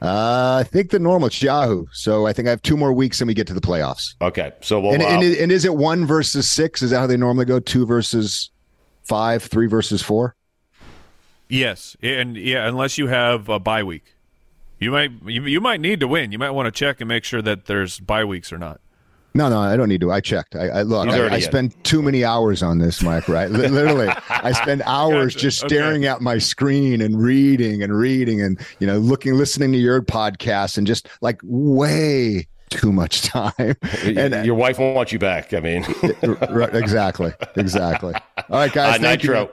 Uh, 0.02 0.57
I 0.61 0.64
think 0.64 0.90
the 0.90 0.98
normal 0.98 1.28
it's 1.28 1.40
Yahoo. 1.40 1.87
So 1.92 2.26
I 2.26 2.33
think 2.33 2.48
I 2.48 2.50
have 2.50 2.62
two 2.62 2.76
more 2.76 2.92
weeks, 2.92 3.20
and 3.20 3.28
we 3.28 3.35
get 3.35 3.46
to 3.46 3.55
the 3.55 3.61
playoffs. 3.61 4.14
Okay. 4.20 4.50
So 4.61 4.81
we'll. 4.81 4.94
and, 4.94 5.02
uh, 5.02 5.07
and, 5.07 5.22
and 5.22 5.52
is 5.52 5.64
it 5.64 5.74
one 5.74 6.07
versus 6.07 6.50
six? 6.50 6.83
Is 6.83 6.90
that 6.90 6.98
how 6.98 7.07
they 7.07 7.16
normally 7.16 7.44
go? 7.44 7.61
Two 7.61 7.87
versus 7.87 8.50
five, 9.05 9.44
three 9.44 9.68
versus 9.68 10.02
four? 10.02 10.35
Yes, 11.48 11.96
and 12.02 12.37
yeah, 12.37 12.66
unless 12.66 12.96
you 12.96 13.09
have 13.09 13.50
a 13.50 13.59
bye 13.59 13.83
week, 13.83 14.14
you 14.81 14.90
might 14.90 15.11
you, 15.26 15.44
you 15.44 15.61
might 15.61 15.81
need 15.81 16.00
to 16.00 16.09
win. 16.09 16.33
You 16.33 16.38
might 16.38 16.50
want 16.50 16.66
to 16.66 16.72
check 16.72 17.00
and 17.00 17.09
make 17.09 17.24
sure 17.24 17.42
that 17.42 17.66
there's 17.66 18.00
bye 18.00 18.24
weeks 18.24 18.52
or 18.52 18.59
not. 18.59 18.81
No, 19.35 19.49
no, 19.49 19.61
I 19.61 19.77
don't 19.77 19.88
need 19.88 20.01
to. 20.03 20.12
I 20.12 20.21
checked. 20.21 20.55
I, 20.57 20.68
I 20.68 20.83
look. 20.83 21.09
I, 21.09 21.27
I 21.27 21.37
in. 21.37 21.40
spend 21.40 21.85
too 21.85 22.03
many 22.03 22.25
hours 22.25 22.62
on 22.62 22.79
this, 22.79 23.03
Mike. 23.03 23.29
Right? 23.29 23.51
Literally, 23.51 24.09
I 24.29 24.53
spend 24.53 24.83
hours 24.87 25.35
Gotcha. 25.35 25.47
just 25.47 25.59
staring 25.61 26.05
at 26.05 26.21
my 26.21 26.38
screen 26.38 27.01
and 27.01 27.21
reading 27.21 27.83
and 27.83 27.97
reading 27.97 28.42
and 28.42 28.61
you 28.79 28.87
know 28.87 28.99
looking, 28.99 29.35
listening 29.35 29.73
to 29.73 29.79
your 29.79 30.03
podcast 30.03 30.77
and 30.77 30.87
just 30.87 31.09
like 31.21 31.40
way 31.45 32.47
too 32.73 32.92
much 32.92 33.23
time. 33.23 33.53
And 34.05 34.45
your 34.45 34.55
wife 34.55 34.79
won't 34.79 34.97
want 34.97 35.12
you 35.12 35.18
back. 35.18 35.55
I 35.55 35.61
mean, 35.61 35.85
exactly, 36.73 37.33
exactly. 37.57 38.14
All 38.14 38.59
right, 38.59 38.73
guys. 38.73 38.99
uh, 38.99 39.03
thank 39.03 39.23
you. 39.23 39.49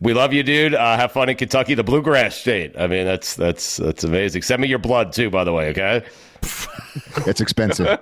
Nitro. 0.00 0.08
We 0.08 0.14
love 0.14 0.32
you, 0.32 0.42
dude. 0.42 0.74
Uh, 0.74 0.96
have 0.96 1.12
fun 1.12 1.28
in 1.28 1.36
Kentucky, 1.36 1.74
the 1.74 1.84
bluegrass 1.84 2.36
state. 2.36 2.74
I 2.78 2.86
mean, 2.86 3.04
that's 3.04 3.34
that's 3.36 3.76
that's 3.76 4.04
amazing. 4.04 4.42
Send 4.42 4.62
me 4.62 4.68
your 4.68 4.78
blood 4.78 5.12
too, 5.12 5.30
by 5.30 5.44
the 5.44 5.52
way. 5.52 5.70
Okay. 5.70 6.04
It's 7.26 7.40
expensive. 7.40 8.00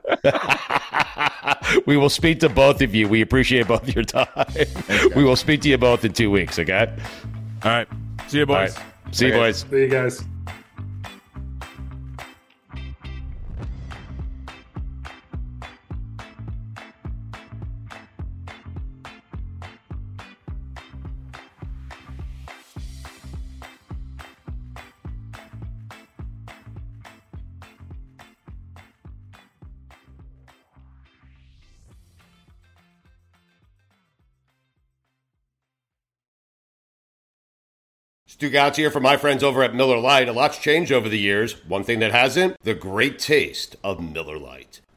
we 1.87 1.99
will 1.99 2.09
speak 2.09 2.41
to 2.41 2.49
both 2.49 2.81
of 2.81 2.95
you. 2.95 3.07
We 3.07 3.21
appreciate 3.21 3.67
both 3.69 3.95
your 3.95 4.05
time. 4.05 4.29
We 5.15 5.25
will 5.25 5.37
speak 5.37 5.61
to 5.63 5.69
you 5.69 5.77
both 5.77 6.07
in 6.07 6.13
two 6.15 6.31
weeks. 6.31 6.59
Okay. 6.59 6.91
All 7.65 7.71
right. 7.71 7.89
See 8.29 8.39
you, 8.39 8.47
boys. 8.47 8.75
All 8.77 8.83
right. 8.83 9.15
See 9.15 9.27
you, 9.27 9.33
Okay. 9.33 9.41
boys. 9.41 9.67
See 9.69 9.81
you 9.81 9.89
guys. 9.89 10.25
Stugotz 38.29 38.77
here 38.77 38.91
from 38.91 39.05
my 39.05 39.17
friends 39.17 39.43
over 39.43 39.63
at 39.63 39.75
Miller 39.75 39.97
Lite. 39.97 40.29
A 40.29 40.33
lot's 40.33 40.59
changed 40.59 40.93
over 40.93 41.09
the 41.09 41.19
years. 41.19 41.65
One 41.65 41.83
thing 41.83 41.99
that 42.01 42.13
hasn't, 42.13 42.63
the 42.63 42.75
great 42.75 43.19
taste 43.19 43.75
of 43.83 44.03
Miller 44.03 44.39
Lite. 44.39 44.83